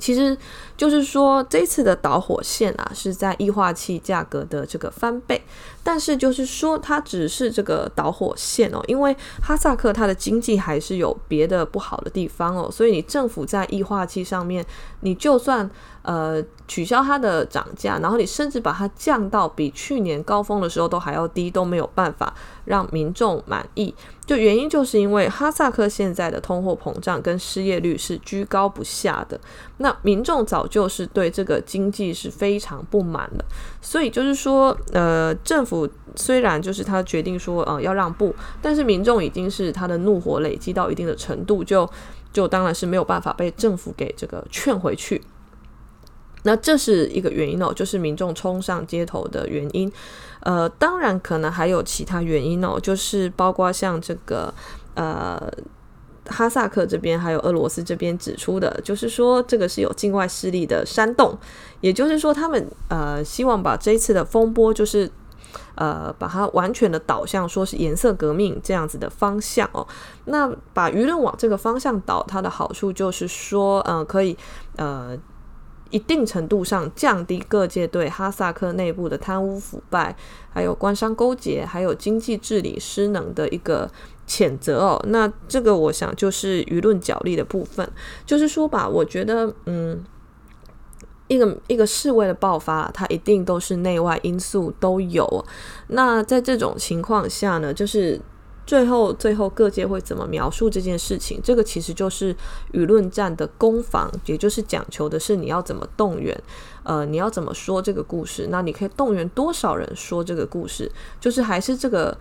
[0.00, 0.36] 其实
[0.76, 5.40] 就是说，这次的导火线啊，是在液化气价格的这个翻倍。
[5.82, 14.64] 但是就是说，它只是这个导火线哦，因为哈萨克它的经济还是有别的不好的地方哦，所以你政府在液化气上面，
[15.00, 15.68] 你就算
[16.10, 23.94] 呃取消它的涨价，然后你甚至把它降到比去年高峰的时候都还要低，都没有办法让民众满意。
[24.26, 29.40] 就原因就是因为哈萨克现在的通货膨胀跟失业率是居高不下的，
[29.78, 33.44] 那民众早就是对这个经济是非常不满的，
[33.80, 35.88] 所以就是说呃政府。
[36.16, 41.88] 虽然就是他决定说呃要让步，但是民众已经是他的怒火累积到一定的程度，就
[42.32, 45.22] 就当然是没有办法被政府给这个劝回去。
[46.42, 49.90] 那这是一个原因哦，就是民众冲上街头的原因。
[50.40, 54.52] 呃，当然可能还有其他原因哦，就是包括像这个
[54.94, 55.50] 呃。
[56.26, 61.36] 哈萨克这边还有俄罗斯这边指出的，就是说这个是有境外势力的煽动，
[61.80, 65.10] 也就是说他们呃希望把这一次的风波，就是
[65.74, 69.84] 呃把它完全的导向说是颜色革命这样子的方向哦。
[70.26, 74.36] 那把舆论往这个方向导，它的好处就是说，呃可以
[74.76, 75.18] 呃
[75.90, 80.16] 一定程度上降低各界对哈萨克内部的贪污腐败，
[80.52, 83.90] 还有官商勾结，还有经济治理失能的一个。
[84.30, 87.90] 谴责哦，那这个我想就是舆论角力的部分，
[88.24, 90.04] 就是说吧，我觉得，嗯，
[91.26, 95.44] 一个一个示威的爆发，它一定都是内外因素都有。
[95.88, 98.20] 那在这种情况下呢，就是
[98.66, 101.40] 最后最后各界会怎么描述这件事情？
[101.42, 102.34] 这个其实就是
[102.72, 106.40] 舆论战的攻防，也就是讲求的是你要怎么动员，
[106.82, 108.48] 呃，你要怎么说这个故事？
[108.50, 110.90] 那你可以动员多少人说这个故事？
[111.20, 112.16] 就是还是这个。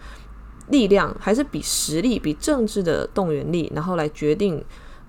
[0.70, 4.64] 力量还是比实力、比政治的动员力，然后来决定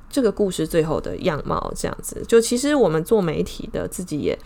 [0.08, 1.70] 这个故事最后的样貌。
[1.76, 4.38] 这样子，就其实我们做媒体的自己也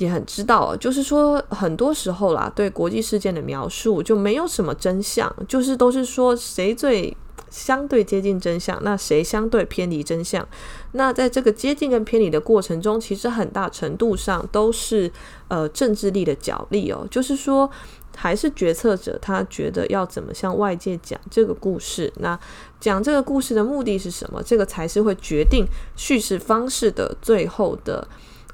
[0.00, 7.16] 也很知道，就是说很多时候啦，对国际事件的描述就没有什么真相，就是都是说谁最
[7.50, 10.46] 相对接近真相，那谁相对偏离真相。
[10.92, 15.12] 那在这个接近跟偏离的过程中，其实很大程度上都是
[15.48, 17.70] 呃政治力的角力哦，就是说。
[18.16, 22.12] 还是决策者，他觉得要怎么向外界讲这个故事？
[22.16, 22.38] 那
[22.78, 24.42] 讲这个故事的目的是什么？
[24.42, 25.64] 这个才是会决定
[25.96, 28.06] 叙事方式的最后的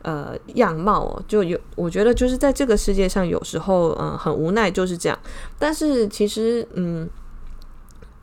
[0.07, 1.23] 呃样貌哦。
[1.29, 5.19] 就有，我觉得就是在这个世界上，有时候嗯、很无奈就是这样。
[5.59, 7.07] 但是其实嗯，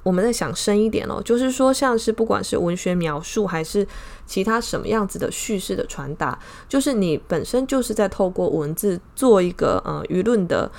[0.02, 3.88] 我们在想深一点哦，就是说像是不管是文学描述还是
[4.26, 10.72] 其他什么样子的叙事的传达，就是你本身就是在透过文字做一个呃舆论的。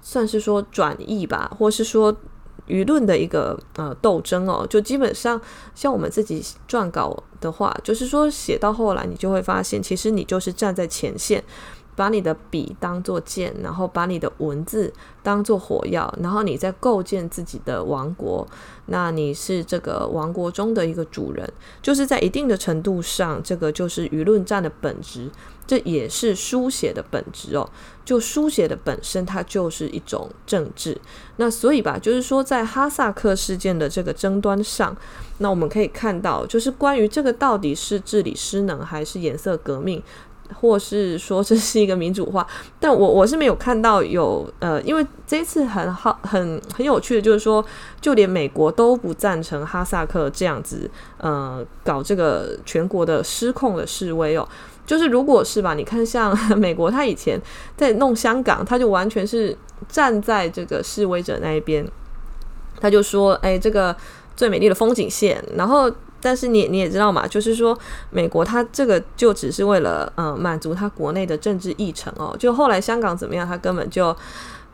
[0.00, 2.16] 算是说转译吧，或是说
[2.68, 5.40] 舆论的一个呃斗争哦，就基本上
[5.74, 11.42] 像我们自己撰稿的话，就是说写到后来，你就会发现，其实你就是站在前线。
[11.98, 18.46] 把你的笔当作剑，然后把你的文字当作火药，然后你再构建自己的王国。
[18.86, 25.28] 那你是这个王国中的一个主人，就是在一定的程度上，这个就是舆论战的本质，
[25.66, 27.68] 这也是书写的本质哦。
[28.04, 30.96] 就书写的本身，它就是一种政治。
[31.36, 34.96] 那所以吧，就是说在哈萨克事件的这个争端上，
[35.38, 40.02] 那我们可以看到，就是关于这个到底是治理失能还是颜色革命。
[40.54, 42.46] 或是说这是一个民主化，
[42.80, 47.64] 但我我是没有看到有呃，因为这一次很好很很有趣的，就是说
[48.00, 54.48] 就连美国都不赞成哈萨克这样子呃搞这个全国的失控的示威哦，
[54.86, 57.40] 就是如果是吧，你看像 美国，他以前
[57.76, 59.56] 在弄香港，他就完全是
[59.88, 61.86] 站在这个示威者那一边，
[62.80, 63.94] 他就说，哎，这个
[64.34, 65.92] 最美丽的风景线，然后。
[66.20, 67.78] 但是你你也知道嘛，就是说
[68.10, 74.14] 美国它这个就只是为了嗯满足它国内的政治议程哦，就后来香港怎么样，它根本就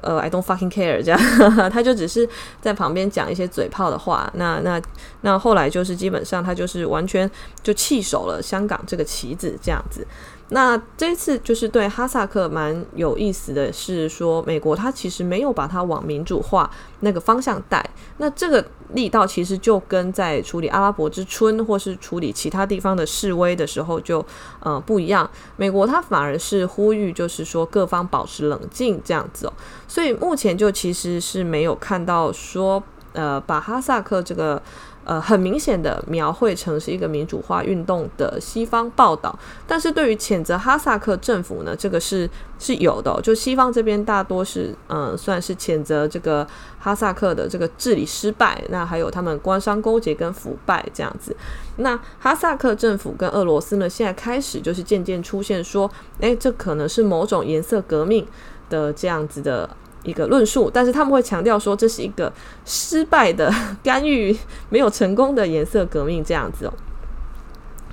[0.00, 1.20] 呃 I don't fucking care 这样，
[1.70, 2.28] 他就只是
[2.60, 4.30] 在旁边讲一些嘴炮的话。
[4.34, 4.80] 那那
[5.22, 7.30] 那后来就是基本上他就是完全
[7.62, 10.06] 就弃守了香港这个旗子这样子。
[10.50, 16.70] 那这一次就是对哈萨克蛮有意思的是说，美国它其实没有把它往民主化
[17.00, 17.82] 那个方向带。
[18.18, 18.64] 那这个
[18.94, 24.24] 力道其实就跟在处理阿拉伯之春或是处理其他地方的示威的时候就
[24.60, 25.28] 呃不一样。
[25.56, 29.52] 美国它反而是呼吁，就是说各方保持冷静这样子哦。
[29.86, 32.82] 所以目前就其实是没有看到说
[33.12, 34.62] 呃把哈萨克这个。
[35.04, 42.28] 呃，很明显的描绘成是一个民主化运动的西方报道，但是对于谴责哈萨克政府呢，这个是
[42.58, 43.20] 是有的。
[43.22, 46.46] 就西方这边大多是嗯、算是谴责这个
[46.78, 51.36] 哈萨克的这个治理失败，那还有他们官商勾结跟腐败这样子。
[51.76, 55.90] 那哈萨克政府跟俄罗斯呢，现在开始就是渐渐出现说，
[56.20, 58.26] 诶，这可能是某种颜色革命
[58.70, 59.68] 的这样子的。
[60.04, 62.32] 一个论述，但是他们会强调说，这是一个
[62.64, 63.52] 失败的
[63.82, 64.36] 干预、
[64.68, 66.72] 没有成功的颜色革命这样子哦。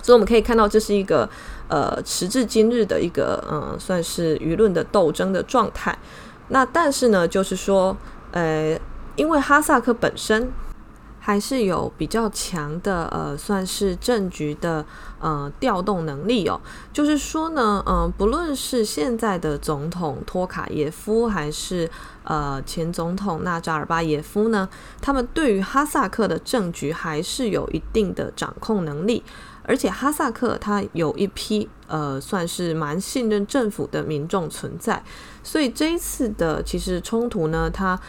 [0.03, 1.27] 所以我们可以看到，这是一个
[1.67, 5.97] 呃时至今日的一个嗯、算是舆论的斗争的状态。
[6.49, 7.95] 那但是呢，就是说，
[8.31, 8.77] 呃，
[9.15, 10.51] 因为哈萨克本身。
[11.23, 14.83] 还是有比较强的呃，算是政局的
[15.19, 16.59] 呃调动能力哦。
[16.91, 21.87] 就是说呢，嗯、不论是现在的总统托卡耶夫，还是
[22.23, 24.67] 呃前总统纳扎尔巴耶夫呢，
[24.99, 29.23] 他们对于哈萨克的政局还是有一定的掌控能力。
[29.63, 35.03] 而且哈萨克他有一批呃，算是蛮信任政府的民众存在，
[35.43, 37.99] 所以这一次的其实冲突呢，它。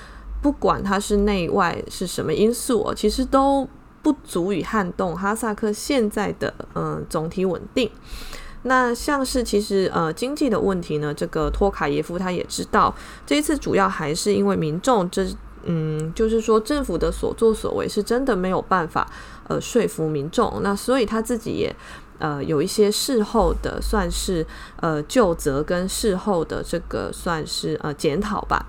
[0.42, 3.66] 不管它是内外是什么因素哦，其实都
[4.02, 7.88] 不足以撼动哈萨克现在的嗯、呃、总体稳定。
[8.64, 15.26] 那像是其实呃经济的问题呢，这个托卡耶夫他也知道，这一次主要还是因为民众这
[15.64, 19.06] 嗯，就是说政府的所作所为是真的没有办法
[19.48, 21.74] 呃说服民众，那所以他自己也
[22.18, 24.44] 呃有一些事后的算是
[24.80, 28.66] 呃就责跟事后的这个算是呃检讨吧。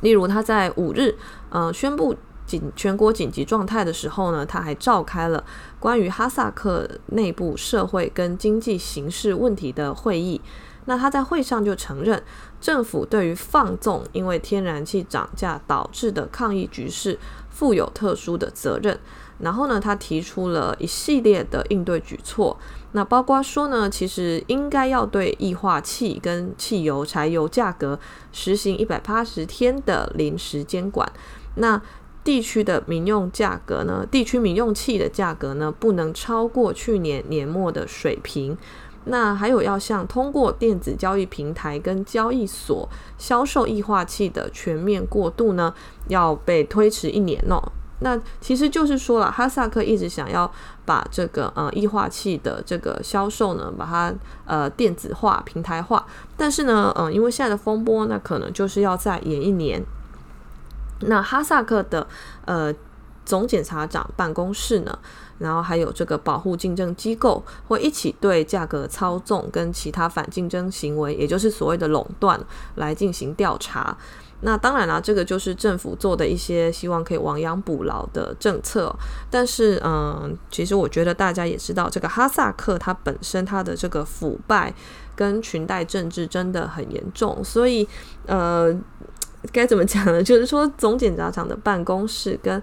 [0.00, 1.16] 例如，他在五日，
[1.50, 2.14] 呃，宣布
[2.46, 5.44] 紧全国紧急状态的时候呢，他还召开了
[5.78, 10.40] 关于哈萨克内部社会跟经济形势问题的会议。
[10.86, 12.20] 那他在会上就承认，
[12.60, 17.18] 政府对于放纵因为天然气涨价导致的抗议局势
[17.50, 18.98] 负有特殊的责任。
[19.38, 22.58] 然后呢，他提出了一系列的应对举措，
[22.92, 27.98] 那包括说呢，其实应该要对液化气跟汽油、柴油价格
[28.32, 31.10] 实行一百八十天的临时监管。
[31.56, 31.80] 那
[32.22, 38.58] 地区的民用价格呢，地区民用气的价格呢，不能超过去年年末的水平。
[39.04, 42.86] 那还有要向通过电子交易平台跟交易所
[43.16, 45.72] 销售液化气的全面过渡呢，
[46.08, 47.72] 要被推迟一年哦。
[48.00, 50.50] 那其实就是说了，哈萨克一直想要
[50.84, 54.12] 把这个呃液化气的这个销售呢，把它
[54.46, 59.84] 呃电子化、平台化，但是呢，嗯、因为现在的风波，那可能就是要再延一年。
[61.00, 62.06] 那哈萨克的
[62.46, 62.72] 呃
[63.24, 64.98] 总检察长办公室呢，
[65.38, 72.40] 然后还有这个保护竞争机构，会一起对价格操纵跟其他反竞争行为，也就是所谓的垄断，
[72.76, 73.96] 来进行调查。
[74.42, 78.94] 那当然啦，这个就是政府做的一些希望可以亡羊补牢的政策。
[79.30, 84.72] 但是，嗯，其实我觉得大家也知道，这个哈萨克它本身它的这个腐败
[85.14, 87.86] 跟裙带政治真的很严重，所以，
[88.26, 88.74] 呃，
[89.52, 90.22] 该怎么讲呢？
[90.24, 92.62] 就是说，总检察长的办公室跟。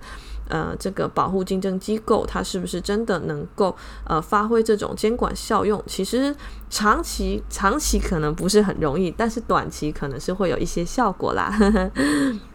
[0.50, 3.76] 呃，这个保护竞争机构，它是不是真的能够
[4.06, 5.84] 呃发挥这种监管效用？
[5.86, 6.36] 其实
[6.70, 11.54] 长期长期可能不是很容易，但是短期可能是会有一些效果啦。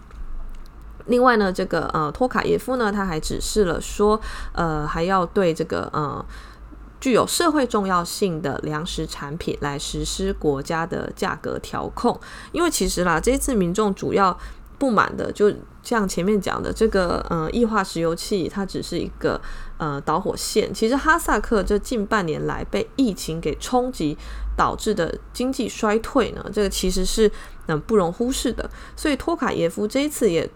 [1.06, 4.20] 另外呢，这个呃托卡耶夫呢，他还指示了说，
[4.52, 6.24] 呃，还要对这个呃
[7.00, 12.18] 具有社会重要性的粮食产品来实施国家的价格调控，
[12.52, 14.38] 因为其实啦，这次民众主要。
[14.82, 19.40] 不满的，就像前面讲的，这个呃，液化石油气它只是一个
[19.78, 20.74] 呃导火线。
[20.74, 24.18] 其实哈萨克这近半年来被疫情给冲击
[24.56, 27.30] 导致的经济衰退呢，这个其实是
[27.66, 28.68] 嗯不容忽视的。
[28.96, 30.50] 所以托卡耶夫这一次也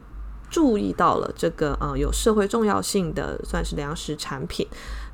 [0.51, 4.67] 注意到了这个呃有社会重要性的算是粮食产品。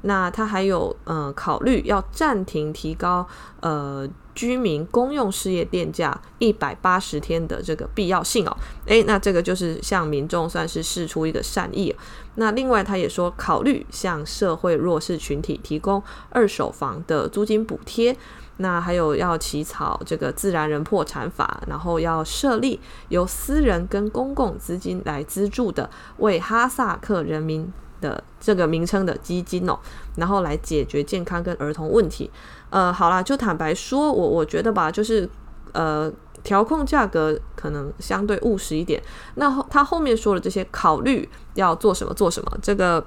[0.04, 3.28] 那他还有呃考虑要暂停提高
[3.60, 8.56] 呃居民公用事业电价一百八十天的这个必要性哦。
[8.86, 11.94] 诶，那这个就是向民众算是示出一个善意。
[12.36, 18.16] 那另外他也说考虑向社会弱势群体提供二手房的租金补贴。
[18.58, 22.78] 那还有要起草这个自然人破产法，然后要设立
[23.08, 29.78] 由私人跟公共资金来资助的为哈萨克人民的这个名称的基金哦，
[30.16, 32.30] 然后来解决健康跟儿童问题。
[32.72, 35.28] 呃，好啦，就坦白说，我我觉得吧，就是
[35.72, 36.10] 呃，
[36.42, 39.00] 调控价格可能相对务实一点。
[39.36, 43.04] 那后他后面说了这些考虑要做什么做什么，这个。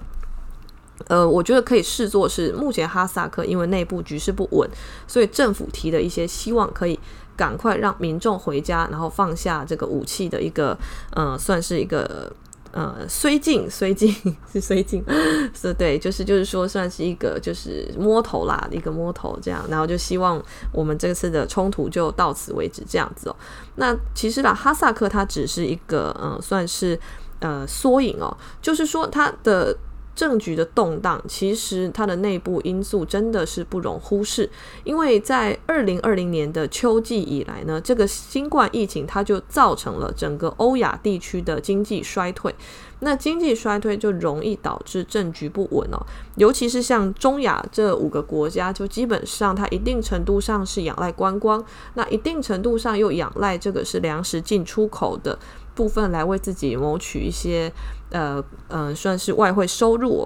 [1.09, 4.67] 呃，我觉得可以视作是目前哈萨克因为内部局势不稳，
[5.05, 6.97] 所以政府提的一些希望可以
[7.35, 10.77] 赶快让民众回家，然后放下这个武器的一个，
[11.11, 12.31] 呃，算是一个
[12.75, 14.13] 呃虽近虽近
[14.51, 15.01] 是虽近，
[15.55, 23.35] 是对，就是就是说算是一个就是摸头啦，一个摸头这样，然后就希望我们这次的冲突就到此为止这样子哦。
[23.75, 26.99] 那其实啦，哈萨克它只是一个嗯、呃，算是
[27.39, 29.75] 呃缩影哦，就是说它的。
[30.15, 34.49] 政局的动荡，其实它的内部因素真的是不容忽视。
[34.83, 42.55] 因为在二零二零年的秋季以来呢，这个新冠疫情它就造成了整个欧亚地区的经济衰退。
[42.99, 45.99] 那经济衰退就容易导致政局不稳哦，
[46.37, 51.63] 尤其是像中亚这五个国家，就基本上它一定程度上是仰赖观光，
[51.95, 55.37] 那一定程度上又仰赖这个是粮食进出口的
[55.75, 57.71] 部分来为自己谋取一些。
[58.11, 60.25] 呃呃，算是外汇收入。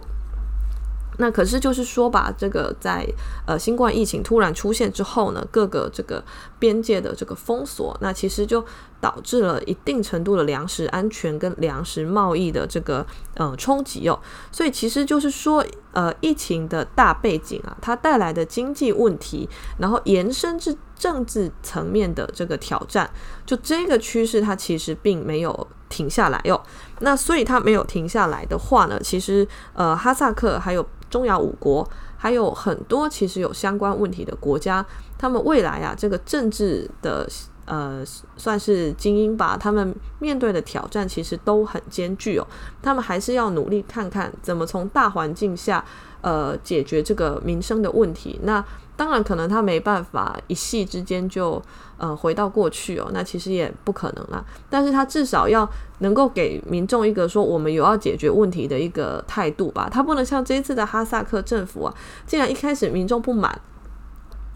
[1.17, 3.07] 那可是就是说吧，这个在
[3.47, 6.23] 呃新冠疫情突然出现之后呢，各个这个
[6.59, 8.63] 边界的这个封锁，那其实就
[9.01, 13.05] 导致了一定程度的粮食安全跟粮食贸易的这个
[13.35, 14.19] 呃冲击哦。
[14.51, 23.09] 所以其实就是说，呃，疫情的大背景啊，它带来的经济问题，然后延伸至政治层面的这个挑战，
[23.45, 26.61] 就这个趋势它其实并没有停下来哟。
[26.99, 30.85] 那所以它没有停下来的话呢，其实呃哈萨克还有。
[31.09, 34.85] 中亚五国还有很多其实有相关问题的国家，
[35.19, 37.29] 他们未来啊，这个政治的
[37.65, 38.03] 呃
[38.35, 42.47] 算是精英吧，他们面对的挑战其实都很艰巨哦。
[42.81, 45.85] 他们还是要努力看看怎么从大环境下
[46.21, 48.39] 呃解决这个民生的问题。
[48.43, 48.65] 那
[48.95, 51.61] 当然，可能他没办法一夕之间就
[51.97, 54.43] 呃回到过去哦，那其实也不可能啦。
[54.69, 59.87] 但是他至少要能够给民众一个说我们有要解决问题的一个态度吧。
[59.89, 61.95] 他不能像这一次的哈萨克政府啊，
[62.25, 63.61] 竟然一开始民众不满，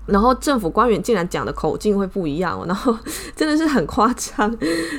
[0.06, 2.97] 然后政府官员竟然讲的口径会不一样， 然后
[3.36, 4.56] 真的是很夸张。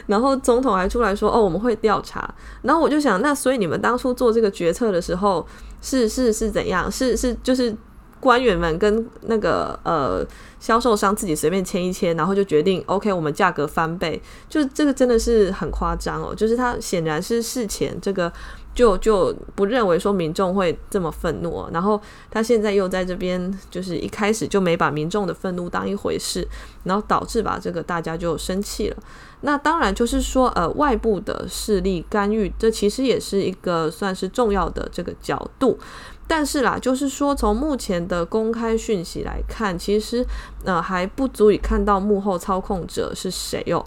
[0.07, 2.29] 然后总统还出来说哦，我们会调查。
[2.63, 5.47] 然后我就想，那所以你们当初做这个决策的时候
[5.81, 6.91] 是是是怎样？
[6.91, 7.75] 是是就是。
[8.21, 10.27] 官员们跟那个呃
[10.59, 16.35] 销售商自己随便签一签，然后就决定 OK，我们价格翻倍，就这个真的是很夸张哦。
[16.35, 18.33] 就是他显然是事前这个
[18.75, 22.01] 就就不认为说民众会这么愤怒哦，然后
[22.31, 26.47] 他现在又在这边就是一开始就没把民众的愤怒当一回事，
[26.83, 28.97] 然后导致把这个大家就生气了。
[29.43, 35.79] 那当然就是说呃外部的势力干预，这其实也是一个算是重要的这个角度。
[36.27, 40.27] 但是啦，就是说，从目前的公开讯息来看，其实
[40.65, 43.85] 呃还不足以看到幕后操控者是谁哦。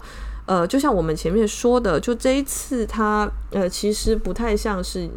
[0.48, 5.08] 呃，就像我们前面说的，就这一次他呃其实不太像是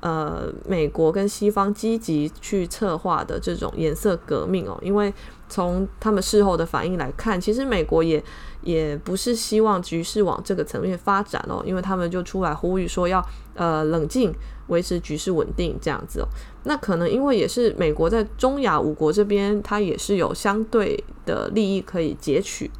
[0.00, 5.12] 呃美国跟西方积极去策划的这种颜色革命哦，因为
[5.48, 8.22] 从他们事后的反应来看，其实美国也
[8.62, 13.24] 也不是希望局势往这个层面发展哦，因为他们就出来呼吁说要
[13.54, 14.34] 呃冷静。
[14.68, 16.28] 维持局势稳定这样子哦，
[16.62, 22.70] 那可能因为也是美国在中亚五国这边，它也是有相对的利益可以截取。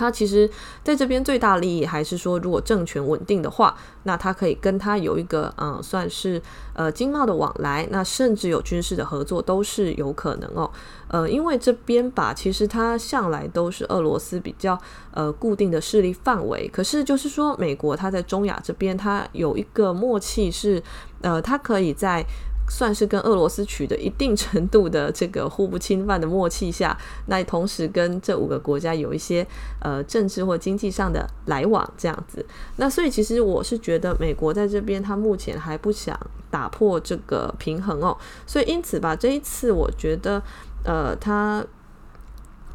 [0.00, 0.48] 他其实
[0.82, 6.40] 在这边最大利益还是说，如果政权稳定的话，那他可以跟他有一个嗯，算是
[6.72, 10.70] 呃经贸的往来，那甚至有军事的合作都是有可能哦。
[11.08, 14.78] 呃，因为这边吧，其实它向来都是俄罗斯比较
[15.12, 16.66] 呃固定的势力范围。
[16.72, 20.82] 可是就是说，美国它在中亚这边，它有一个默契是，
[21.20, 22.24] 呃，它可以在。
[22.70, 26.96] 算是跟俄罗斯取得一定程度的这个互不侵犯的默契下，
[27.26, 29.44] 那同时跟这五个国家有一些
[29.80, 32.46] 呃政治或经济上的来往这样子。
[32.76, 36.18] 那所以其实我是觉得美国在这边，他目前还不想
[36.48, 38.16] 打破这个平衡哦。
[38.46, 40.40] 所以因此吧，这一次我觉得
[40.84, 41.66] 呃，他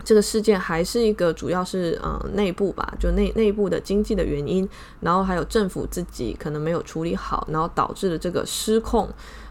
[0.04, 4.68] 这个事件还是一个主要是呃内部吧，就内内部的经济的原因，
[5.00, 9.10] 然后还有政府自己可能没有处理好，然后导致了这个失控。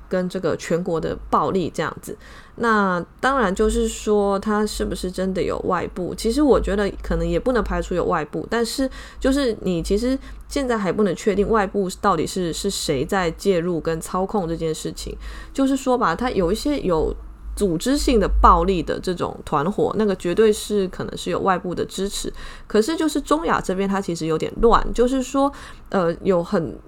[0.09, 2.17] 跟这个全国的暴力这样子。
[2.57, 6.15] 那当然就是说，他是不是真的有外部？
[6.15, 8.89] 其实我觉得可能也不能排除有外部，但是
[9.19, 10.17] 就是你其实
[10.49, 15.17] 现在还不能确定外部到底是是谁在介入跟操控这件事情。
[15.53, 17.13] 就是说吧，他有一些有
[17.57, 22.33] 组织性的暴力的这种团伙，那个绝对是可能是有外部的支持。
[22.69, 25.53] 可是就是中亚这边，它其实有点乱，就是说，
[25.89, 26.79] 呃，有很。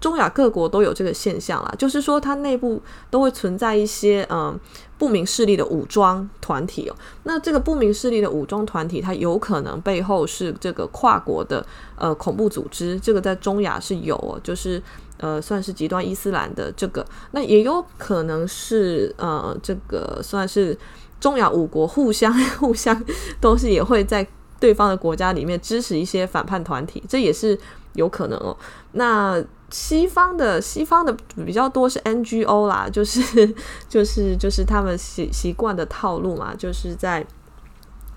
[0.00, 2.80] 中亚各国都有这个现象啦，就是说它内部
[3.10, 4.58] 都会存在一些嗯
[4.96, 6.94] 不明势力的武装团体哦。
[7.24, 11.64] 那这个不明势力的武装团体，它有可能背后是这个跨国的
[11.96, 14.80] 呃恐怖组织，这个在中亚是有哦，就是
[15.16, 17.04] 呃算是极端伊斯兰的这个。
[17.32, 20.78] 那也有可能是呃这个算是
[21.20, 23.04] 中亚五国互相 互相
[23.40, 24.24] 都是也会在
[24.60, 27.58] 对方的国家里面支持一些反叛团体，这也是
[27.98, 28.56] 有可能哦。
[28.92, 33.20] 那西方的西方的比较多是 NGO 啦，就是
[33.88, 37.26] 就是就是他们习习惯的套路嘛，就是在。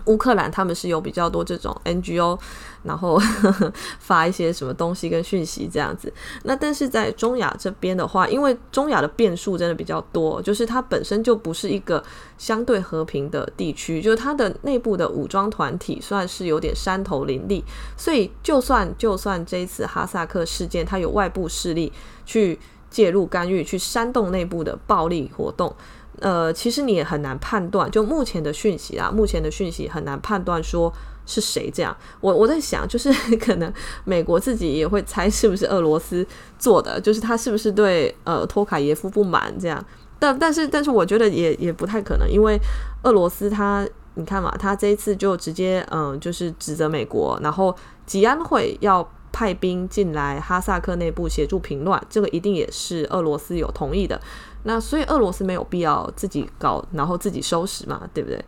[0.06, 2.38] 乌克兰他们是有比较多这种 NGO，
[2.84, 6.12] 然后呵 呵发一些什么东西跟讯息这样子。
[6.44, 12.04] 那但是在中亚这边的话，因为中亚的变数真的比较多，就是它本身就不是一个
[12.38, 17.64] 相对和平的地区，就是它的内部的武装团体算是有点山头林立，
[17.96, 21.92] 所以就算就算这一次哈萨克事件，它有外部势力
[22.26, 25.74] 去介入干预，去煽动内部的暴力活动。
[26.22, 30.94] 呃，其实你也很难判断，就目前的讯息啊，目前的讯息很难判断说
[31.26, 31.96] 是谁这样。
[32.22, 33.12] 我我在想，就是
[33.42, 33.74] 可能
[34.06, 36.26] 美国自己也会猜是不是俄罗斯
[36.60, 39.84] 做的，就是他是不是对呃托卡耶夫不满这样。
[40.20, 42.60] 但但是但是我觉得也也不太可能，因为
[43.02, 54.22] 俄罗斯他你看嘛，他这一次就直接嗯、就是指责美国，然后吉安会要派兵进来哈萨克内部协助平乱，这个一定也是俄罗斯有同意的。
[54.64, 58.44] 那所以俄罗斯没有必要自己搞，然后自己收拾嘛，对不对？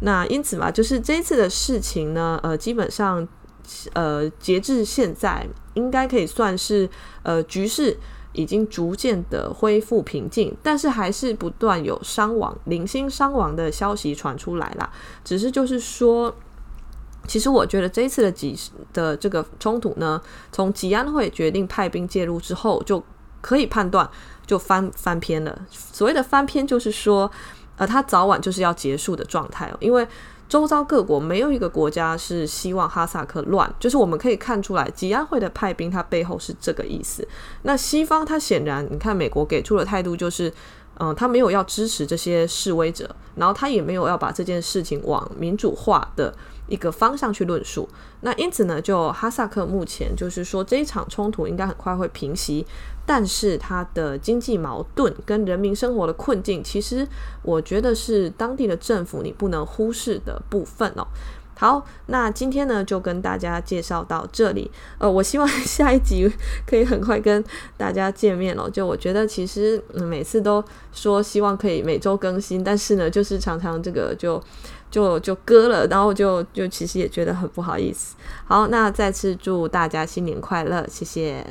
[0.00, 3.26] 那因此嘛，就是这一次的事情呢，呃，基本上，
[3.94, 6.88] 呃，截至现在，应该可以算是
[7.22, 7.96] 呃局势
[8.32, 14.92] 已经逐渐的恢复平静，但是还是不断有伤亡、零星伤亡的消息传出来啦。
[15.24, 16.34] 只是就是说，
[17.26, 18.58] 其实我觉得这一次的吉
[18.92, 23.02] 的这个冲突呢，从吉安会决定派兵介入之后，就
[23.44, 24.08] 可以判断。
[24.46, 25.58] 就翻翻篇了。
[25.70, 27.30] 所谓的翻篇，就是说，
[27.78, 29.72] 呃，它早晚就是要结束的状态。
[29.80, 30.06] 因为
[30.50, 37.26] 周遭各国没有一个国家是希望哈萨克乱，就是我们可以看出来，吉安会的派兵，它背后是这个意思。
[37.62, 40.52] 那西方，它显然，你看美国给出的态度就是，
[40.98, 46.34] 嗯、他没有要支持这些示威者，然后他也没有要把这件事情往民主化的
[46.66, 47.88] 一个方向去论述，
[48.20, 52.66] 那因此呢，就哈萨克目前就是说，这一场冲突应该很快会平息，
[53.04, 57.06] 但是它的经济矛盾跟人民生活的困境，其实
[57.42, 61.06] 我觉得是当地的政府你不能忽视的部分哦。
[61.64, 66.30] 好，那今天呢就跟大家介绍到这里，呃，我希望下一集
[66.68, 67.42] 可以很快跟
[67.78, 68.68] 大家见面哦。
[68.68, 70.62] 就我觉得其实每次都
[70.92, 74.38] 说希望可以每周更新，但是呢，就是常常这个就。
[74.90, 78.14] 就就割了，然后就就其实也觉得很不好意思。
[78.44, 81.44] 好，那再次祝大家新年快乐，谢谢。